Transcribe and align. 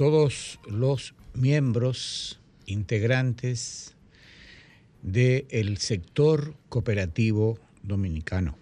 Todos 0.00 0.58
los 0.66 1.12
miembros, 1.34 2.40
integrantes 2.64 3.96
del 5.02 5.76
sector 5.76 6.54
cooperativo 6.70 7.58
dominicano. 7.82 8.56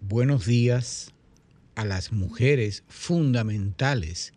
Buenos 0.00 0.46
días 0.46 1.12
a 1.74 1.84
las 1.84 2.10
mujeres 2.10 2.84
fundamentales 2.88 4.32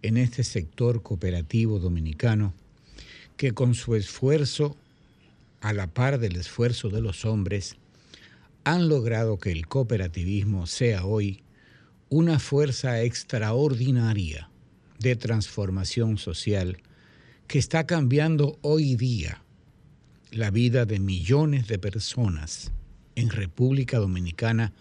en 0.00 0.16
este 0.16 0.44
sector 0.44 1.02
cooperativo 1.02 1.78
dominicano 1.78 2.54
que 3.36 3.52
con 3.52 3.74
su 3.74 3.96
esfuerzo, 3.96 4.78
a 5.60 5.74
la 5.74 5.88
par 5.88 6.20
del 6.20 6.36
esfuerzo 6.36 6.88
de 6.88 7.02
los 7.02 7.26
hombres, 7.26 7.76
han 8.64 8.88
logrado 8.88 9.38
que 9.38 9.52
el 9.52 9.66
cooperativismo 9.66 10.66
sea 10.66 11.04
hoy 11.04 11.42
una 12.08 12.38
fuerza 12.38 13.02
extraordinaria 13.02 14.48
de 14.98 15.16
transformación 15.16 16.18
social 16.18 16.78
que 17.46 17.58
está 17.58 17.86
cambiando 17.86 18.58
hoy 18.62 18.96
día 18.96 19.42
la 20.30 20.50
vida 20.50 20.86
de 20.86 20.98
millones 20.98 21.68
de 21.68 21.78
personas 21.78 22.72
en 23.14 23.28
República 23.28 23.98
Dominicana 23.98 24.72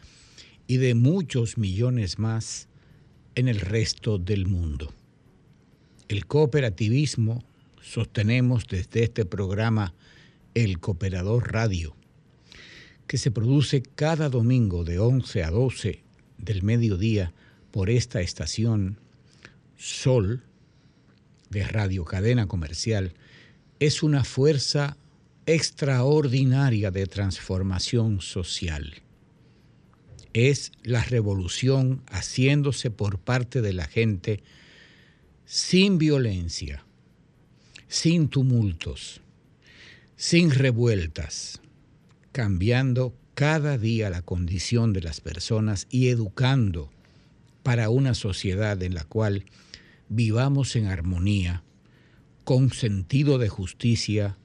y 0.67 0.77
de 0.77 0.95
muchos 0.95 1.57
millones 1.57 2.17
más 2.17 2.69
en 3.35 3.49
el 3.49 3.59
resto 3.59 4.17
del 4.17 4.47
mundo. 4.47 4.93
El 6.07 6.25
cooperativismo 6.25 7.43
sostenemos 7.81 8.67
desde 8.67 9.03
este 9.03 9.25
programa 9.25 9.93
El 10.53 10.79
Cooperador 10.79 11.51
Radio, 11.51 11.95
que 13.07 13.17
se 13.17 13.31
produce 13.31 13.81
cada 13.81 14.29
domingo 14.29 14.85
de 14.85 14.99
11 14.99 15.43
a 15.43 15.51
12 15.51 16.03
del 16.37 16.63
mediodía 16.63 17.33
por 17.71 17.89
esta 17.89 18.21
estación 18.21 19.00
Sol 19.81 20.43
de 21.49 21.63
Radio 21.63 22.05
Cadena 22.05 22.45
Comercial 22.45 23.15
es 23.79 24.03
una 24.03 24.23
fuerza 24.23 24.95
extraordinaria 25.47 26.91
de 26.91 27.07
transformación 27.07 28.21
social. 28.21 29.01
Es 30.33 30.71
la 30.83 31.03
revolución 31.03 32.03
haciéndose 32.11 32.91
por 32.91 33.17
parte 33.17 33.63
de 33.63 33.73
la 33.73 33.87
gente 33.87 34.43
sin 35.45 35.97
violencia, 35.97 36.85
sin 37.87 38.29
tumultos, 38.29 39.21
sin 40.15 40.51
revueltas, 40.51 41.59
cambiando 42.31 43.15
cada 43.33 43.79
día 43.79 44.11
la 44.11 44.21
condición 44.21 44.93
de 44.93 45.01
las 45.01 45.21
personas 45.21 45.87
y 45.89 46.09
educando 46.09 46.91
para 47.63 47.89
una 47.89 48.13
sociedad 48.13 48.79
en 48.83 48.93
la 48.93 49.05
cual 49.05 49.45
vivamos 50.13 50.75
en 50.75 50.87
armonía, 50.87 51.63
con 52.43 52.73
sentido 52.73 53.37
de 53.37 53.47
justicia 53.47 54.37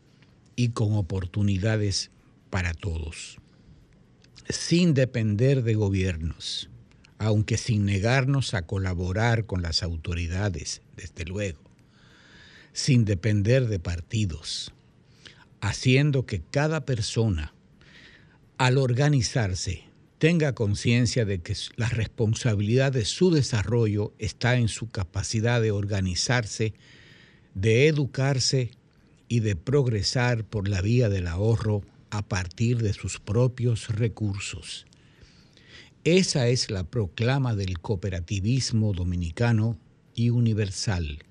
y 0.55 0.69
con 0.69 0.95
oportunidades 0.95 2.13
para 2.51 2.73
todos, 2.73 3.39
sin 4.49 4.95
depender 4.95 5.65
de 5.65 5.75
gobiernos, 5.75 6.71
aunque 7.19 7.57
sin 7.57 7.85
negarnos 7.85 8.55
a 8.55 8.63
colaborar 8.63 9.47
con 9.47 9.61
las 9.61 9.83
autoridades, 9.83 10.83
desde 10.97 11.25
luego, 11.25 11.59
sin 12.73 13.05
depender 13.05 13.67
de 13.67 13.81
partidos, 13.81 14.73
haciendo 15.61 16.27
que 16.27 16.43
cada 16.43 16.85
persona 16.85 17.55
al 18.57 18.79
organizarse, 18.79 19.83
tenga 20.19 20.55
conciencia 20.55 21.25
de 21.25 21.41
que 21.41 21.55
la 21.77 21.89
responsabilidad 21.89 22.93
de 22.93 23.05
su 23.05 23.31
desarrollo 23.31 24.15
está 24.19 24.57
en 24.57 24.69
su 24.69 24.89
capacidad 24.89 25.61
de 25.61 25.71
organizarse, 25.71 26.75
de 27.55 27.87
educarse 27.89 28.71
y 29.29 29.41
de 29.41 29.57
progresar 29.57 30.45
por 30.45 30.69
la 30.69 30.81
vía 30.81 31.09
del 31.09 31.27
ahorro 31.27 31.83
a 32.11 32.23
partir 32.23 32.79
de 32.79 32.93
sus 32.93 33.19
propios 33.19 33.89
recursos. 33.89 34.87
Esa 36.05 36.49
es 36.49 36.71
la 36.71 36.85
proclama 36.85 37.57
del 37.57 37.81
cooperativismo 37.81 38.93
dominicano 38.93 39.77
y 40.15 40.31
universal. 40.31 41.25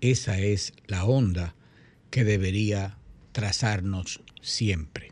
Esa 0.00 0.38
es 0.38 0.74
la 0.86 1.04
onda 1.04 1.54
que 2.10 2.24
debería 2.24 2.98
trazarnos 3.32 4.20
siempre. 4.42 5.11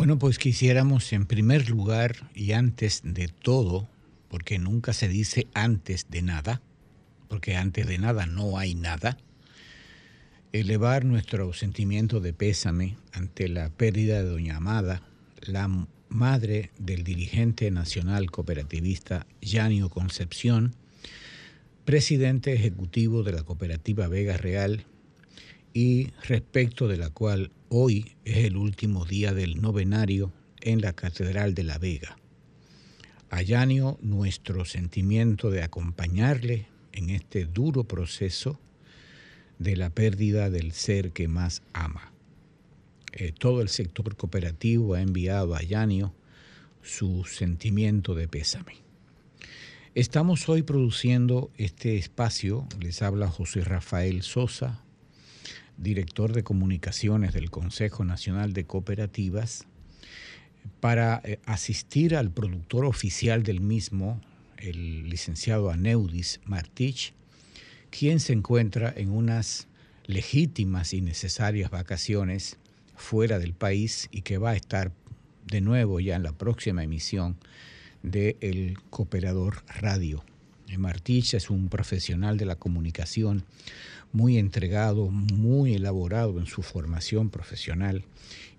Bueno, 0.00 0.18
pues 0.18 0.38
quisiéramos 0.38 1.12
en 1.12 1.26
primer 1.26 1.68
lugar 1.68 2.30
y 2.34 2.52
antes 2.52 3.02
de 3.04 3.28
todo, 3.28 3.86
porque 4.30 4.58
nunca 4.58 4.94
se 4.94 5.08
dice 5.08 5.46
antes 5.52 6.06
de 6.08 6.22
nada, 6.22 6.62
porque 7.28 7.54
antes 7.54 7.86
de 7.86 7.98
nada 7.98 8.24
no 8.24 8.56
hay 8.56 8.74
nada, 8.74 9.18
elevar 10.52 11.04
nuestro 11.04 11.52
sentimiento 11.52 12.20
de 12.20 12.32
pésame 12.32 12.96
ante 13.12 13.46
la 13.50 13.68
pérdida 13.68 14.22
de 14.22 14.30
Doña 14.30 14.56
Amada, 14.56 15.02
la 15.42 15.68
madre 16.08 16.70
del 16.78 17.04
dirigente 17.04 17.70
nacional 17.70 18.30
cooperativista 18.30 19.26
Yanio 19.42 19.90
Concepción, 19.90 20.74
presidente 21.84 22.54
ejecutivo 22.54 23.22
de 23.22 23.32
la 23.32 23.42
cooperativa 23.42 24.08
Vega 24.08 24.38
Real 24.38 24.86
y 25.72 26.10
respecto 26.26 26.88
de 26.88 26.96
la 26.96 27.10
cual 27.10 27.52
hoy 27.68 28.16
es 28.24 28.38
el 28.38 28.56
último 28.56 29.04
día 29.04 29.32
del 29.32 29.60
novenario 29.60 30.32
en 30.60 30.80
la 30.80 30.92
Catedral 30.92 31.54
de 31.54 31.64
la 31.64 31.78
Vega. 31.78 32.16
A 33.30 33.42
nuestro 34.02 34.64
sentimiento 34.64 35.50
de 35.50 35.62
acompañarle 35.62 36.66
en 36.92 37.10
este 37.10 37.44
duro 37.44 37.84
proceso 37.84 38.58
de 39.58 39.76
la 39.76 39.90
pérdida 39.90 40.50
del 40.50 40.72
ser 40.72 41.12
que 41.12 41.28
más 41.28 41.62
ama. 41.72 42.12
Eh, 43.12 43.32
todo 43.32 43.60
el 43.60 43.68
sector 43.68 44.16
cooperativo 44.16 44.94
ha 44.94 45.02
enviado 45.02 45.54
a 45.54 45.62
Yanio 45.62 46.12
su 46.82 47.24
sentimiento 47.24 48.14
de 48.14 48.26
pésame. 48.26 48.74
Estamos 49.94 50.48
hoy 50.48 50.62
produciendo 50.62 51.50
este 51.56 51.96
espacio, 51.96 52.66
les 52.80 53.02
habla 53.02 53.28
José 53.28 53.62
Rafael 53.62 54.22
Sosa, 54.22 54.82
director 55.80 56.32
de 56.32 56.44
comunicaciones 56.44 57.32
del 57.32 57.50
Consejo 57.50 58.04
Nacional 58.04 58.52
de 58.52 58.64
Cooperativas, 58.64 59.66
para 60.80 61.20
eh, 61.24 61.40
asistir 61.46 62.14
al 62.14 62.30
productor 62.30 62.84
oficial 62.84 63.42
del 63.42 63.60
mismo, 63.60 64.20
el 64.58 65.08
licenciado 65.08 65.70
Aneudis 65.70 66.40
Martich, 66.44 67.14
quien 67.90 68.20
se 68.20 68.34
encuentra 68.34 68.92
en 68.94 69.10
unas 69.10 69.68
legítimas 70.06 70.92
y 70.92 71.00
necesarias 71.00 71.70
vacaciones 71.70 72.58
fuera 72.94 73.38
del 73.38 73.54
país 73.54 74.08
y 74.10 74.20
que 74.22 74.38
va 74.38 74.50
a 74.50 74.56
estar 74.56 74.92
de 75.46 75.62
nuevo 75.62 75.98
ya 75.98 76.16
en 76.16 76.22
la 76.22 76.32
próxima 76.32 76.84
emisión 76.84 77.36
de 78.02 78.36
El 78.40 78.78
Cooperador 78.90 79.64
Radio. 79.66 80.22
Martich 80.78 81.34
es 81.34 81.50
un 81.50 81.68
profesional 81.68 82.36
de 82.36 82.44
la 82.44 82.56
comunicación 82.56 83.44
muy 84.12 84.38
entregado, 84.38 85.10
muy 85.10 85.74
elaborado 85.74 86.38
en 86.38 86.46
su 86.46 86.62
formación 86.62 87.30
profesional 87.30 88.04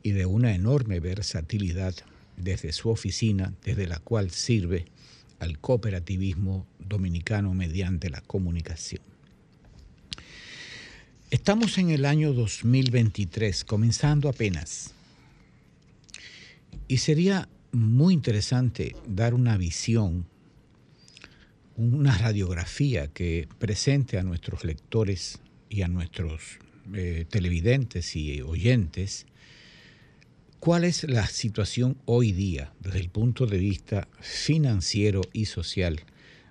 y 0.03 0.11
de 0.11 0.25
una 0.25 0.53
enorme 0.55 0.99
versatilidad 0.99 1.93
desde 2.37 2.71
su 2.71 2.89
oficina, 2.89 3.53
desde 3.63 3.87
la 3.87 3.99
cual 3.99 4.31
sirve 4.31 4.85
al 5.39 5.59
cooperativismo 5.59 6.65
dominicano 6.79 7.53
mediante 7.53 8.09
la 8.09 8.21
comunicación. 8.21 9.01
Estamos 11.31 11.77
en 11.77 11.91
el 11.91 12.05
año 12.05 12.33
2023, 12.33 13.63
comenzando 13.63 14.29
apenas, 14.29 14.93
y 16.87 16.97
sería 16.97 17.47
muy 17.71 18.13
interesante 18.13 18.95
dar 19.07 19.33
una 19.33 19.55
visión 19.57 20.25
una 21.81 22.15
radiografía 22.15 23.07
que 23.07 23.47
presente 23.57 24.19
a 24.19 24.23
nuestros 24.23 24.63
lectores 24.63 25.39
y 25.67 25.81
a 25.81 25.87
nuestros 25.87 26.59
eh, 26.93 27.25
televidentes 27.27 28.15
y 28.15 28.41
oyentes 28.41 29.25
cuál 30.59 30.83
es 30.83 31.05
la 31.05 31.25
situación 31.25 31.97
hoy 32.05 32.33
día 32.33 32.71
desde 32.81 32.99
el 32.99 33.09
punto 33.09 33.47
de 33.47 33.57
vista 33.57 34.07
financiero 34.19 35.21
y 35.33 35.45
social 35.45 36.01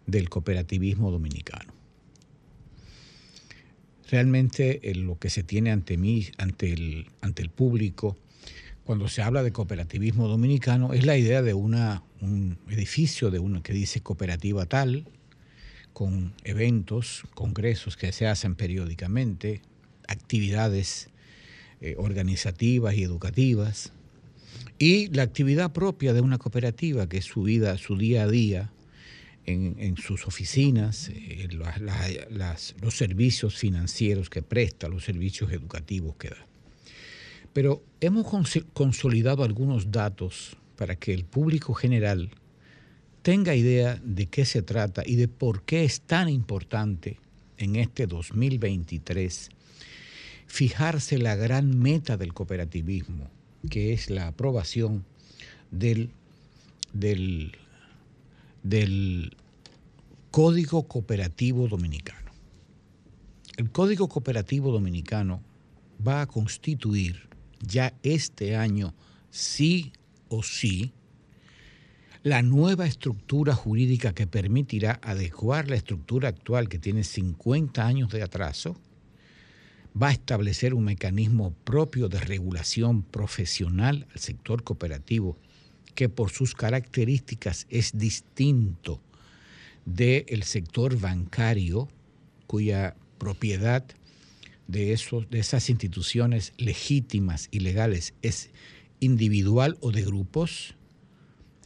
del 0.07 0.29
cooperativismo 0.29 1.13
dominicano. 1.13 1.73
Realmente 4.11 4.91
eh, 4.91 4.97
lo 4.97 5.17
que 5.21 5.31
se 5.31 5.45
tiene 5.45 5.71
ante 5.71 5.97
mí, 5.97 6.27
ante 6.39 6.73
el, 6.73 7.07
ante 7.21 7.43
el 7.43 7.51
público, 7.51 8.17
cuando 8.83 9.07
se 9.07 9.23
habla 9.23 9.45
de 9.45 9.53
cooperativismo 9.53 10.27
dominicano, 10.27 10.93
es 10.93 11.07
la 11.07 11.17
idea 11.17 11.43
de 11.43 11.55
una, 11.55 12.03
un 12.21 12.59
edificio 12.69 13.31
de 13.31 13.39
uno 13.39 13.63
que 13.63 13.73
dice 13.73 14.01
cooperativa 14.01 14.67
tal, 14.67 15.07
con 15.93 16.33
eventos, 16.45 17.25
congresos 17.35 17.97
que 17.97 18.13
se 18.13 18.27
hacen 18.27 18.55
periódicamente, 18.55 19.63
actividades 20.09 21.11
eh, 21.81 21.95
organizativas 21.99 22.95
y 22.95 23.03
educativas, 23.03 23.93
y 24.79 25.09
la 25.09 25.23
actividad 25.23 25.73
propia 25.73 26.13
de 26.13 26.21
una 26.21 26.39
cooperativa, 26.39 27.09
que 27.09 27.19
es 27.19 27.27
su 27.27 27.43
vida, 27.43 27.77
su 27.79 27.97
día 27.97 28.25
a 28.25 28.29
día, 28.29 28.73
en, 29.47 29.97
sus 29.97 30.27
oficinas, 30.27 31.09
eh, 31.09 31.49
los 31.51 32.95
servicios 32.95 33.57
financieros 33.57 34.31
que 34.31 34.43
presta, 34.43 34.89
los 34.89 35.05
servicios 35.05 35.51
educativos 35.53 36.17
que 36.17 36.31
da. 36.31 36.47
Pero 37.53 37.83
hemos 38.01 38.27
consolidado 38.73 39.43
algunos 39.43 39.91
datos 39.91 40.57
para 40.77 40.97
que 40.97 41.13
el 41.13 41.25
público 41.25 41.75
general 41.75 42.31
tenga 43.23 43.55
idea 43.55 44.01
de 44.03 44.27
qué 44.27 44.45
se 44.45 44.63
trata 44.63 45.03
y 45.05 45.17
de 45.17 45.29
por 45.29 45.63
qué 45.63 45.85
es 45.85 46.01
tan 46.03 46.29
importante 46.29 47.19
en 47.59 47.77
este 47.77 48.07
2023 48.07 49.51
fijarse 50.47 51.19
la 51.19 51.37
gran 51.37 51.79
meta 51.79 52.17
del 52.17 52.35
cooperativismo, 52.35 53.31
que 53.69 53.93
es 53.93 54.11
la 54.11 54.27
aprobación 54.27 55.05
del, 55.71 56.11
del, 56.93 57.53
del 58.63 59.37
Código 60.31 60.89
Cooperativo 60.89 61.69
Dominicano. 61.69 62.31
El 63.57 63.71
Código 63.71 64.09
Cooperativo 64.09 64.73
Dominicano 64.73 65.43
va 66.07 66.23
a 66.23 66.27
constituir 66.27 67.29
ya 67.61 67.93
este 68.03 68.57
año, 68.57 68.95
sí 69.31 69.93
o 70.29 70.43
sí, 70.43 70.93
la 72.23 72.43
nueva 72.43 72.87
estructura 72.87 73.55
jurídica 73.55 74.13
que 74.13 74.27
permitirá 74.27 75.01
adecuar 75.03 75.69
la 75.71 75.77
estructura 75.77 76.29
actual 76.29 76.69
que 76.69 76.79
tiene 76.79 77.03
50 77.03 77.87
años 77.87 78.11
de 78.11 78.23
atraso, 78.23 78.77
va 80.01 80.09
a 80.09 80.13
establecer 80.13 80.75
un 80.75 80.85
mecanismo 80.85 81.55
propio 81.65 82.09
de 82.09 82.21
regulación 82.21 83.03
profesional 83.03 84.07
al 84.13 84.21
sector 84.21 84.63
cooperativo 84.63 85.37
que 85.95 86.09
por 86.09 86.31
sus 86.31 86.55
características 86.55 87.67
es 87.69 87.97
distinto 87.99 89.01
del 89.85 90.43
sector 90.45 90.99
bancario, 90.99 91.89
cuya 92.47 92.97
propiedad 93.19 93.85
de, 94.69 94.93
esos, 94.93 95.29
de 95.31 95.41
esas 95.41 95.69
instituciones 95.69 96.53
legítimas 96.59 97.49
y 97.51 97.61
legales 97.61 98.15
es 98.23 98.51
individual 99.01 99.77
o 99.81 99.91
de 99.91 100.03
grupos. 100.03 100.75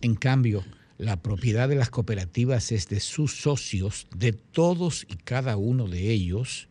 En 0.04 0.16
cambio, 0.16 0.62
la 0.98 1.22
propiedad 1.22 1.66
de 1.66 1.76
las 1.76 1.88
cooperativas 1.88 2.72
es 2.72 2.88
de 2.90 3.00
sus 3.00 3.40
socios, 3.40 4.06
de 4.14 4.34
todos 4.34 5.06
y 5.08 5.14
cada 5.14 5.56
uno 5.56 5.88
de 5.88 6.10
ellos, 6.10 6.68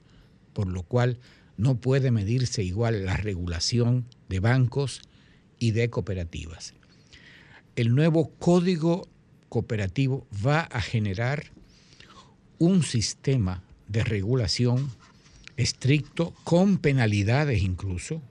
por 0.53 0.67
lo 0.67 0.83
cual 0.83 1.17
no 1.57 1.81
puede 1.81 2.11
medirse 2.11 2.61
igual 2.61 3.05
la 3.05 3.17
regulación 3.17 4.05
de 4.29 4.39
bancos 4.39 5.01
y 5.57 5.71
de 5.71 5.89
cooperativas. 5.89 6.75
El 7.75 7.95
nuevo 7.95 8.29
código 8.37 9.07
cooperativo 9.49 10.27
va 10.45 10.59
a 10.59 10.79
generar 10.79 11.45
un 12.59 12.83
sistema 12.83 13.63
de 13.87 14.03
regulación 14.03 14.91
estricto, 15.57 16.35
con 16.43 16.77
penalidades 16.77 17.63
incluso, 17.63 18.21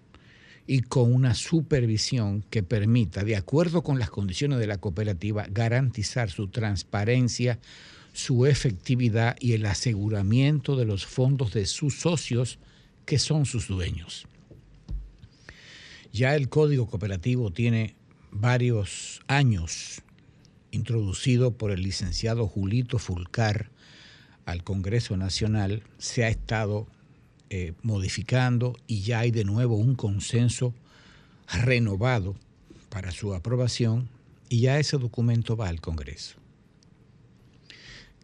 y 0.67 0.81
con 0.81 1.13
una 1.13 1.35
supervisión 1.35 2.45
que 2.51 2.63
permita, 2.63 3.25
de 3.25 3.37
acuerdo 3.37 3.83
con 3.83 3.99
las 3.99 4.11
condiciones 4.11 4.59
de 4.59 4.67
la 4.67 4.79
cooperativa, 4.79 5.47
garantizar 5.51 6.31
su 6.31 6.49
transparencia, 6.49 7.59
su 8.13 8.47
efectividad 8.47 9.37
y 9.41 9.55
el 9.55 9.67
aseguramiento 9.67 10.77
de 10.77 10.85
los 10.85 11.07
fondos 11.07 11.53
de 11.53 11.67
sus 11.67 12.01
socios, 12.01 12.59
que 13.07 13.19
son 13.19 13.47
sus 13.47 13.69
dueños. 13.69 14.27
Ya 16.13 16.37
el 16.37 16.49
Código 16.49 16.87
Cooperativo 16.87 17.51
tiene 17.51 17.97
varios 18.31 19.23
años 19.27 20.03
introducido 20.71 21.57
por 21.57 21.71
el 21.71 21.83
licenciado 21.83 22.47
Julito 22.47 22.99
Fulcar 22.99 23.71
al 24.45 24.65
Congreso 24.65 25.17
Nacional, 25.17 25.83
se 25.99 26.25
ha 26.25 26.29
estado 26.29 26.87
eh, 27.55 27.75
modificando 27.83 28.75
y 28.87 29.03
ya 29.03 29.21
hay 29.21 29.31
de 29.31 29.45
nuevo 29.45 29.77
un 29.77 29.95
consenso 29.95 30.73
renovado 31.47 32.35
para 32.89 33.11
su 33.11 33.35
aprobación 33.35 34.09
y 34.49 34.61
ya 34.63 34.79
ese 34.79 34.97
documento 34.97 35.55
va 35.55 35.69
al 35.69 35.83
Congreso. 35.83 36.37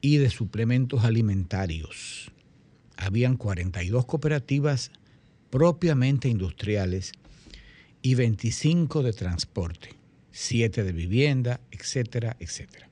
y 0.00 0.18
de 0.18 0.30
suplementos 0.30 1.04
alimentarios. 1.04 2.30
Habían 2.96 3.36
42 3.36 4.06
cooperativas 4.06 4.90
propiamente 5.50 6.28
industriales 6.28 7.12
y 8.02 8.14
25 8.14 9.02
de 9.02 9.12
transporte, 9.12 9.90
7 10.32 10.84
de 10.84 10.92
vivienda, 10.92 11.60
etcétera, 11.70 12.36
etcétera. 12.38 12.88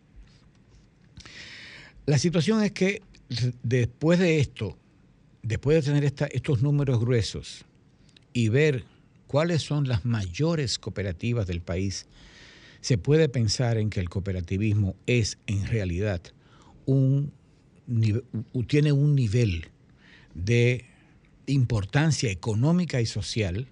La 2.06 2.18
situación 2.18 2.62
es 2.62 2.72
que 2.72 3.02
después 3.62 4.18
de 4.18 4.40
esto, 4.40 4.76
después 5.42 5.76
de 5.76 5.92
tener 5.92 6.04
estos 6.32 6.62
números 6.62 7.00
gruesos 7.00 7.64
y 8.32 8.48
ver 8.48 8.84
cuáles 9.26 9.62
son 9.62 9.88
las 9.88 10.04
mayores 10.04 10.78
cooperativas 10.78 11.46
del 11.46 11.60
país, 11.60 12.06
se 12.80 12.98
puede 12.98 13.28
pensar 13.28 13.78
en 13.78 13.88
que 13.88 14.00
el 14.00 14.10
cooperativismo 14.10 14.94
es 15.06 15.38
en 15.46 15.66
realidad 15.66 16.20
un 16.84 17.32
tiene 18.66 18.92
un 18.92 19.14
nivel 19.14 19.68
de 20.34 20.84
importancia 21.46 22.30
económica 22.30 23.00
y 23.00 23.06
social 23.06 23.68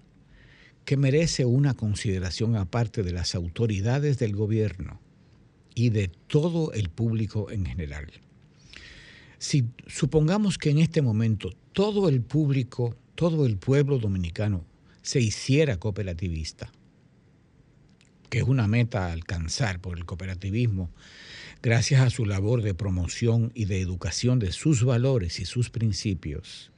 que 0.85 0.97
merece 0.97 1.45
una 1.45 1.73
consideración 1.73 2.55
aparte 2.55 3.03
de 3.03 3.13
las 3.13 3.35
autoridades 3.35 4.19
del 4.19 4.35
gobierno 4.35 4.99
y 5.75 5.89
de 5.89 6.09
todo 6.27 6.73
el 6.73 6.89
público 6.89 7.49
en 7.51 7.65
general. 7.65 8.11
Si 9.37 9.65
supongamos 9.87 10.57
que 10.57 10.69
en 10.69 10.79
este 10.79 11.01
momento 11.01 11.51
todo 11.73 12.09
el 12.09 12.21
público, 12.21 12.95
todo 13.15 13.45
el 13.45 13.57
pueblo 13.57 13.97
dominicano 13.99 14.65
se 15.01 15.19
hiciera 15.19 15.77
cooperativista, 15.77 16.71
que 18.29 18.39
es 18.39 18.43
una 18.45 18.67
meta 18.67 19.07
a 19.07 19.11
alcanzar 19.11 19.79
por 19.79 19.97
el 19.97 20.05
cooperativismo, 20.05 20.89
gracias 21.63 22.01
a 22.01 22.09
su 22.09 22.25
labor 22.25 22.61
de 22.61 22.73
promoción 22.73 23.53
y 23.55 23.65
de 23.65 23.79
educación 23.79 24.37
de 24.37 24.51
sus 24.51 24.83
valores 24.83 25.39
y 25.39 25.45
sus 25.45 25.69
principios, 25.69 26.71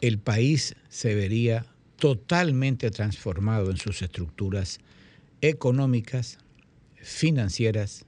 el 0.00 0.18
país 0.18 0.74
se 0.88 1.14
vería 1.14 1.66
totalmente 1.96 2.90
transformado 2.90 3.70
en 3.70 3.76
sus 3.76 4.00
estructuras 4.00 4.80
económicas, 5.42 6.38
financieras 6.94 8.06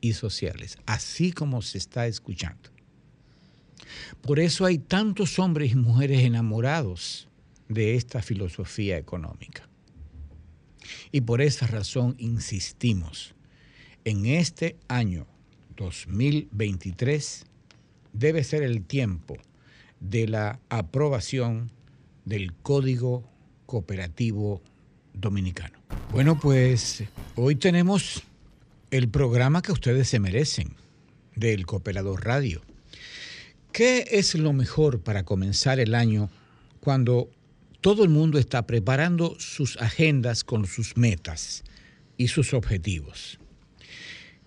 y 0.00 0.14
sociales, 0.14 0.78
así 0.86 1.30
como 1.32 1.60
se 1.60 1.76
está 1.76 2.06
escuchando. 2.06 2.70
Por 4.22 4.40
eso 4.40 4.64
hay 4.64 4.78
tantos 4.78 5.38
hombres 5.38 5.72
y 5.72 5.76
mujeres 5.76 6.22
enamorados 6.22 7.28
de 7.68 7.96
esta 7.96 8.22
filosofía 8.22 8.96
económica. 8.96 9.68
Y 11.10 11.20
por 11.20 11.42
esa 11.42 11.66
razón 11.66 12.14
insistimos, 12.18 13.34
en 14.04 14.26
este 14.26 14.76
año 14.88 15.26
2023 15.76 17.44
debe 18.12 18.44
ser 18.44 18.62
el 18.62 18.84
tiempo 18.84 19.36
de 20.00 20.26
la 20.28 20.60
aprobación 20.68 21.70
del 22.24 22.52
Código 22.52 23.24
Cooperativo 23.66 24.62
Dominicano. 25.14 25.78
Bueno, 26.10 26.38
pues 26.38 27.04
hoy 27.36 27.56
tenemos 27.56 28.22
el 28.90 29.08
programa 29.08 29.62
que 29.62 29.72
ustedes 29.72 30.08
se 30.08 30.20
merecen 30.20 30.74
del 31.36 31.64
Cooperador 31.66 32.24
Radio. 32.24 32.62
¿Qué 33.72 34.06
es 34.10 34.34
lo 34.34 34.52
mejor 34.52 35.00
para 35.00 35.24
comenzar 35.24 35.80
el 35.80 35.94
año 35.94 36.28
cuando 36.80 37.30
todo 37.80 38.04
el 38.04 38.10
mundo 38.10 38.38
está 38.38 38.66
preparando 38.66 39.36
sus 39.38 39.76
agendas 39.78 40.44
con 40.44 40.66
sus 40.66 40.96
metas 40.96 41.64
y 42.18 42.28
sus 42.28 42.52
objetivos? 42.52 43.38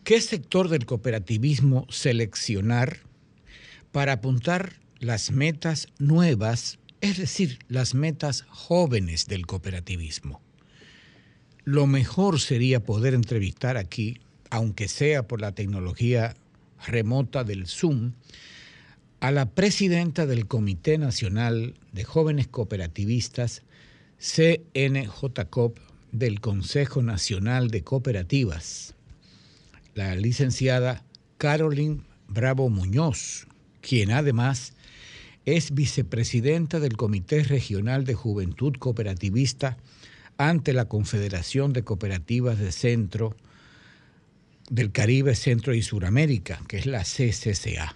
¿Qué 0.05 0.21
sector 0.21 0.69
del 0.69 0.85
cooperativismo 0.85 1.87
seleccionar 1.89 2.99
para 3.91 4.13
apuntar 4.13 4.73
las 4.99 5.31
metas 5.31 5.87
nuevas, 5.97 6.77
es 7.01 7.17
decir, 7.17 7.57
las 7.69 7.95
metas 7.95 8.45
jóvenes 8.47 9.25
del 9.25 9.47
cooperativismo. 9.47 10.41
Lo 11.63 11.87
mejor 11.87 12.39
sería 12.39 12.83
poder 12.83 13.15
entrevistar 13.15 13.77
aquí, 13.77 14.19
aunque 14.51 14.87
sea 14.87 15.27
por 15.27 15.41
la 15.41 15.53
tecnología 15.53 16.35
remota 16.85 17.43
del 17.43 17.65
Zoom, 17.65 18.13
a 19.21 19.31
la 19.31 19.49
presidenta 19.49 20.27
del 20.27 20.45
Comité 20.45 20.99
Nacional 20.99 21.73
de 21.93 22.03
Jóvenes 22.03 22.47
Cooperativistas, 22.47 23.63
CNJCOP, 24.19 25.79
del 26.11 26.39
Consejo 26.41 27.01
Nacional 27.01 27.69
de 27.69 27.83
Cooperativas, 27.83 28.94
la 29.95 30.13
licenciada 30.13 31.03
Carolyn 31.37 32.03
Bravo 32.27 32.69
Muñoz, 32.69 33.47
quien 33.81 34.11
además 34.11 34.73
es 35.45 35.73
vicepresidenta 35.73 36.79
del 36.79 36.97
Comité 36.97 37.43
Regional 37.43 38.03
de 38.03 38.13
Juventud 38.13 38.73
Cooperativista 38.77 39.77
ante 40.37 40.73
la 40.73 40.85
Confederación 40.85 41.71
de 41.71 41.83
Cooperativas 41.83 42.57
Centro 42.75 43.35
del 44.69 44.91
Caribe, 44.91 45.35
Centro 45.35 45.73
y 45.73 45.81
Suramérica, 45.81 46.59
que 46.67 46.77
es 46.77 46.85
la 46.87 47.03
CCCA, 47.03 47.95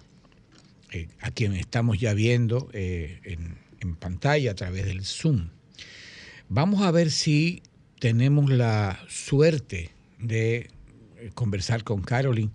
eh, 0.91 1.09
a 1.19 1.31
quien 1.31 1.53
estamos 1.53 1.99
ya 1.99 2.13
viendo 2.13 2.69
eh, 2.73 3.19
en, 3.23 3.95
pantalla 3.95 4.51
a 4.51 4.55
través 4.55 4.85
del 4.85 5.03
Zoom. 5.03 5.49
Vamos 6.47 6.81
a 6.81 6.91
ver 6.91 7.11
si 7.11 7.63
tenemos 7.99 8.49
la 8.49 8.99
suerte 9.07 9.89
de 10.19 10.69
conversar 11.33 11.83
con 11.83 12.01
Carolyn, 12.01 12.51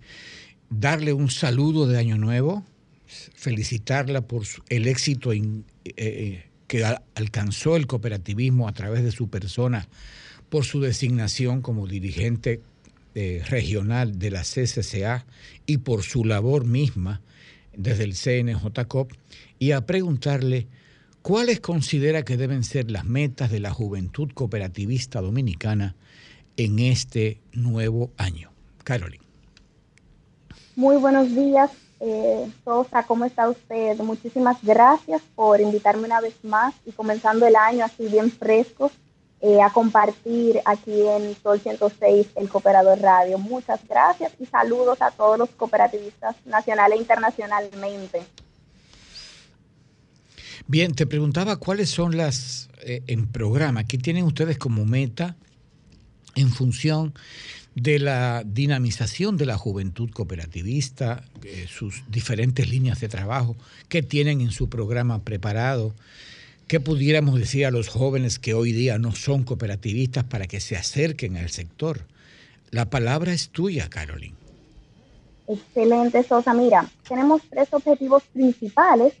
darle 0.69 1.13
un 1.13 1.29
saludo 1.29 1.87
de 1.87 1.97
Año 1.97 2.17
Nuevo 2.17 2.65
felicitarla 3.05 4.21
por 4.21 4.43
el 4.69 4.87
éxito 4.87 5.31
eh, 5.33 5.41
eh, 5.85 6.45
que 6.67 6.83
alcanzó 6.83 7.75
el 7.75 7.87
cooperativismo 7.87 8.67
a 8.67 8.73
través 8.73 9.03
de 9.03 9.11
su 9.11 9.29
persona, 9.29 9.87
por 10.49 10.65
su 10.65 10.79
designación 10.79 11.61
como 11.61 11.87
dirigente 11.87 12.61
eh, 13.13 13.43
regional 13.47 14.19
de 14.19 14.31
la 14.31 14.41
CCCA 14.41 15.25
y 15.65 15.77
por 15.77 16.03
su 16.03 16.25
labor 16.25 16.65
misma 16.65 17.21
desde 17.75 18.03
el 18.03 18.15
CNJCOP, 18.15 19.11
y 19.59 19.71
a 19.71 19.85
preguntarle 19.85 20.67
cuáles 21.21 21.59
considera 21.59 22.23
que 22.23 22.37
deben 22.37 22.63
ser 22.63 22.89
las 22.89 23.05
metas 23.05 23.51
de 23.51 23.59
la 23.59 23.71
juventud 23.71 24.29
cooperativista 24.33 25.21
dominicana 25.21 25.95
en 26.57 26.79
este 26.79 27.41
nuevo 27.51 28.11
año. 28.17 28.54
Carolyn. 28.85 29.19
Muy 30.77 30.95
buenos 30.95 31.35
días 31.35 31.71
eh, 31.99 32.51
Sosa, 32.63 33.03
¿cómo 33.03 33.25
está 33.25 33.49
usted? 33.49 33.97
Muchísimas 33.99 34.57
gracias 34.61 35.21
por 35.33 35.61
invitarme 35.61 36.05
una 36.05 36.21
vez 36.21 36.35
más 36.43 36.75
y 36.85 36.91
comenzando 36.91 37.47
el 37.47 37.55
año 37.55 37.85
así 37.85 38.07
bien 38.07 38.31
fresco 38.31 38.91
eh, 39.41 39.61
a 39.61 39.69
compartir 39.71 40.59
aquí 40.65 41.01
en 41.01 41.35
Sol 41.41 41.59
106 41.59 42.27
el 42.35 42.49
Cooperador 42.49 42.99
Radio. 42.99 43.37
Muchas 43.37 43.79
gracias 43.87 44.33
y 44.39 44.45
saludos 44.45 45.01
a 45.01 45.11
todos 45.11 45.37
los 45.39 45.49
cooperativistas 45.51 46.35
nacionales 46.45 46.97
e 46.97 47.01
internacionalmente. 47.01 48.23
Bien, 50.67 50.93
te 50.93 51.05
preguntaba 51.05 51.57
cuáles 51.57 51.89
son 51.89 52.17
las 52.17 52.69
eh, 52.81 53.03
en 53.07 53.31
programa, 53.31 53.83
¿qué 53.85 53.97
tienen 53.97 54.25
ustedes 54.25 54.57
como 54.57 54.85
meta 54.85 55.35
en 56.35 56.49
función 56.49 57.13
de 57.75 57.99
la 57.99 58.43
dinamización 58.45 59.35
de 59.35 59.45
la 59.45 59.57
juventud 59.57 60.09
cooperativista, 60.09 61.23
eh, 61.43 61.67
sus 61.69 62.03
diferentes 62.09 62.69
líneas 62.69 63.01
de 63.01 63.09
trabajo 63.09 63.55
que 63.89 64.01
tienen 64.01 64.39
en 64.39 64.51
su 64.51 64.69
programa 64.69 65.19
preparado. 65.23 65.93
¿Qué 66.67 66.79
pudiéramos 66.79 67.37
decir 67.37 67.65
a 67.65 67.71
los 67.71 67.89
jóvenes 67.89 68.39
que 68.39 68.53
hoy 68.53 68.71
día 68.71 68.97
no 68.97 69.13
son 69.13 69.43
cooperativistas 69.43 70.23
para 70.23 70.47
que 70.47 70.61
se 70.61 70.77
acerquen 70.77 71.37
al 71.37 71.49
sector? 71.49 72.01
La 72.71 72.89
palabra 72.89 73.33
es 73.33 73.49
tuya, 73.49 73.89
Carolyn. 73.89 74.33
Excelente, 75.47 76.23
Sosa. 76.23 76.53
Mira, 76.53 76.89
tenemos 77.07 77.41
tres 77.49 77.67
objetivos 77.71 78.23
principales 78.33 79.13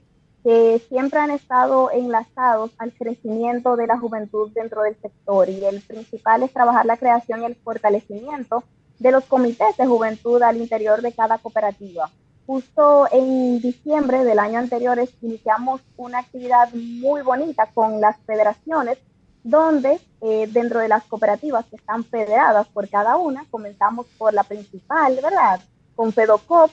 que 0.45 0.79
siempre 0.89 1.19
han 1.19 1.31
estado 1.31 1.89
enlazados 1.89 2.69
al 2.77 2.93
crecimiento 2.93 3.75
de 3.75 3.87
la 3.87 3.97
juventud 3.97 4.51
dentro 4.53 4.83
del 4.83 4.95
sector 5.01 5.49
y 5.49 5.65
el 5.65 5.81
principal 5.81 6.43
es 6.43 6.53
trabajar 6.53 6.85
la 6.85 6.97
creación 6.97 7.41
y 7.41 7.45
el 7.45 7.55
fortalecimiento 7.55 8.63
de 8.99 9.11
los 9.11 9.25
comités 9.25 9.75
de 9.75 9.87
juventud 9.87 10.43
al 10.43 10.57
interior 10.57 11.01
de 11.01 11.13
cada 11.13 11.39
cooperativa. 11.39 12.11
Justo 12.45 13.07
en 13.11 13.59
diciembre 13.59 14.23
del 14.23 14.37
año 14.37 14.59
anterior 14.59 14.99
iniciamos 15.23 15.81
una 15.97 16.19
actividad 16.19 16.71
muy 16.75 17.23
bonita 17.23 17.71
con 17.73 17.99
las 17.99 18.15
federaciones 18.27 18.99
donde 19.41 19.99
eh, 20.21 20.47
dentro 20.51 20.79
de 20.79 20.89
las 20.89 21.05
cooperativas 21.05 21.65
que 21.65 21.77
están 21.77 22.03
federadas 22.03 22.67
por 22.67 22.87
cada 22.87 23.17
una, 23.17 23.45
comenzamos 23.49 24.05
por 24.19 24.31
la 24.31 24.43
principal, 24.43 25.15
¿verdad? 25.23 25.59
Con 25.95 26.13
FEDOCOP, 26.13 26.69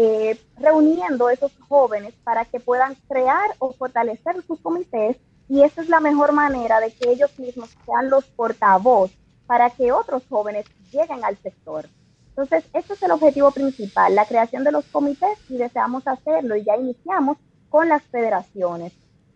eh, 0.00 0.40
reuniendo 0.56 1.28
esos 1.28 1.50
jóvenes 1.68 2.14
para 2.22 2.44
que 2.44 2.60
puedan 2.60 2.94
crear 3.08 3.50
o 3.58 3.72
fortalecer 3.72 4.40
sus 4.46 4.60
comités 4.60 5.16
y 5.48 5.62
esa 5.62 5.82
es 5.82 5.88
la 5.88 5.98
mejor 5.98 6.30
manera 6.30 6.78
de 6.78 6.92
que 6.92 7.10
ellos 7.10 7.36
mismos 7.36 7.76
sean 7.84 8.08
los 8.08 8.24
portavoz 8.26 9.10
para 9.48 9.70
que 9.70 9.90
otros 9.90 10.22
jóvenes 10.28 10.66
lleguen 10.92 11.24
al 11.24 11.36
sector. 11.38 11.88
Entonces, 12.28 12.62
este 12.74 12.92
es 12.92 13.02
el 13.02 13.10
objetivo 13.10 13.50
principal, 13.50 14.14
la 14.14 14.24
creación 14.24 14.62
de 14.62 14.70
los 14.70 14.84
comités 14.84 15.36
y 15.48 15.56
deseamos 15.56 16.06
hacerlo 16.06 16.54
y 16.54 16.62
ya 16.62 16.76
iniciamos 16.76 17.36
con 17.68 17.88
las 17.88 18.04
federaciones. 18.04 18.92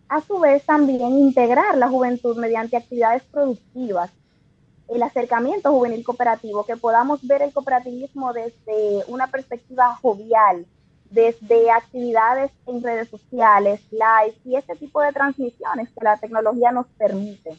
A 0.07 0.21
su 0.21 0.39
vez, 0.39 0.63
también 0.65 1.19
integrar 1.19 1.77
la 1.77 1.89
juventud 1.89 2.37
mediante 2.37 2.77
actividades 2.77 3.23
productivas 3.23 4.11
el 4.93 5.03
acercamiento 5.03 5.71
juvenil 5.71 6.03
cooperativo, 6.03 6.65
que 6.65 6.77
podamos 6.77 7.25
ver 7.25 7.41
el 7.41 7.51
cooperativismo 7.51 8.31
desde 8.33 9.03
una 9.07 9.27
perspectiva 9.27 9.95
jovial, 10.01 10.65
desde 11.09 11.71
actividades 11.71 12.51
en 12.67 12.83
redes 12.83 13.09
sociales, 13.09 13.81
live 13.91 14.35
y 14.45 14.55
este 14.55 14.75
tipo 14.75 15.01
de 15.01 15.11
transmisiones 15.11 15.89
que 15.89 16.03
la 16.03 16.17
tecnología 16.17 16.71
nos 16.71 16.87
permite. 16.97 17.57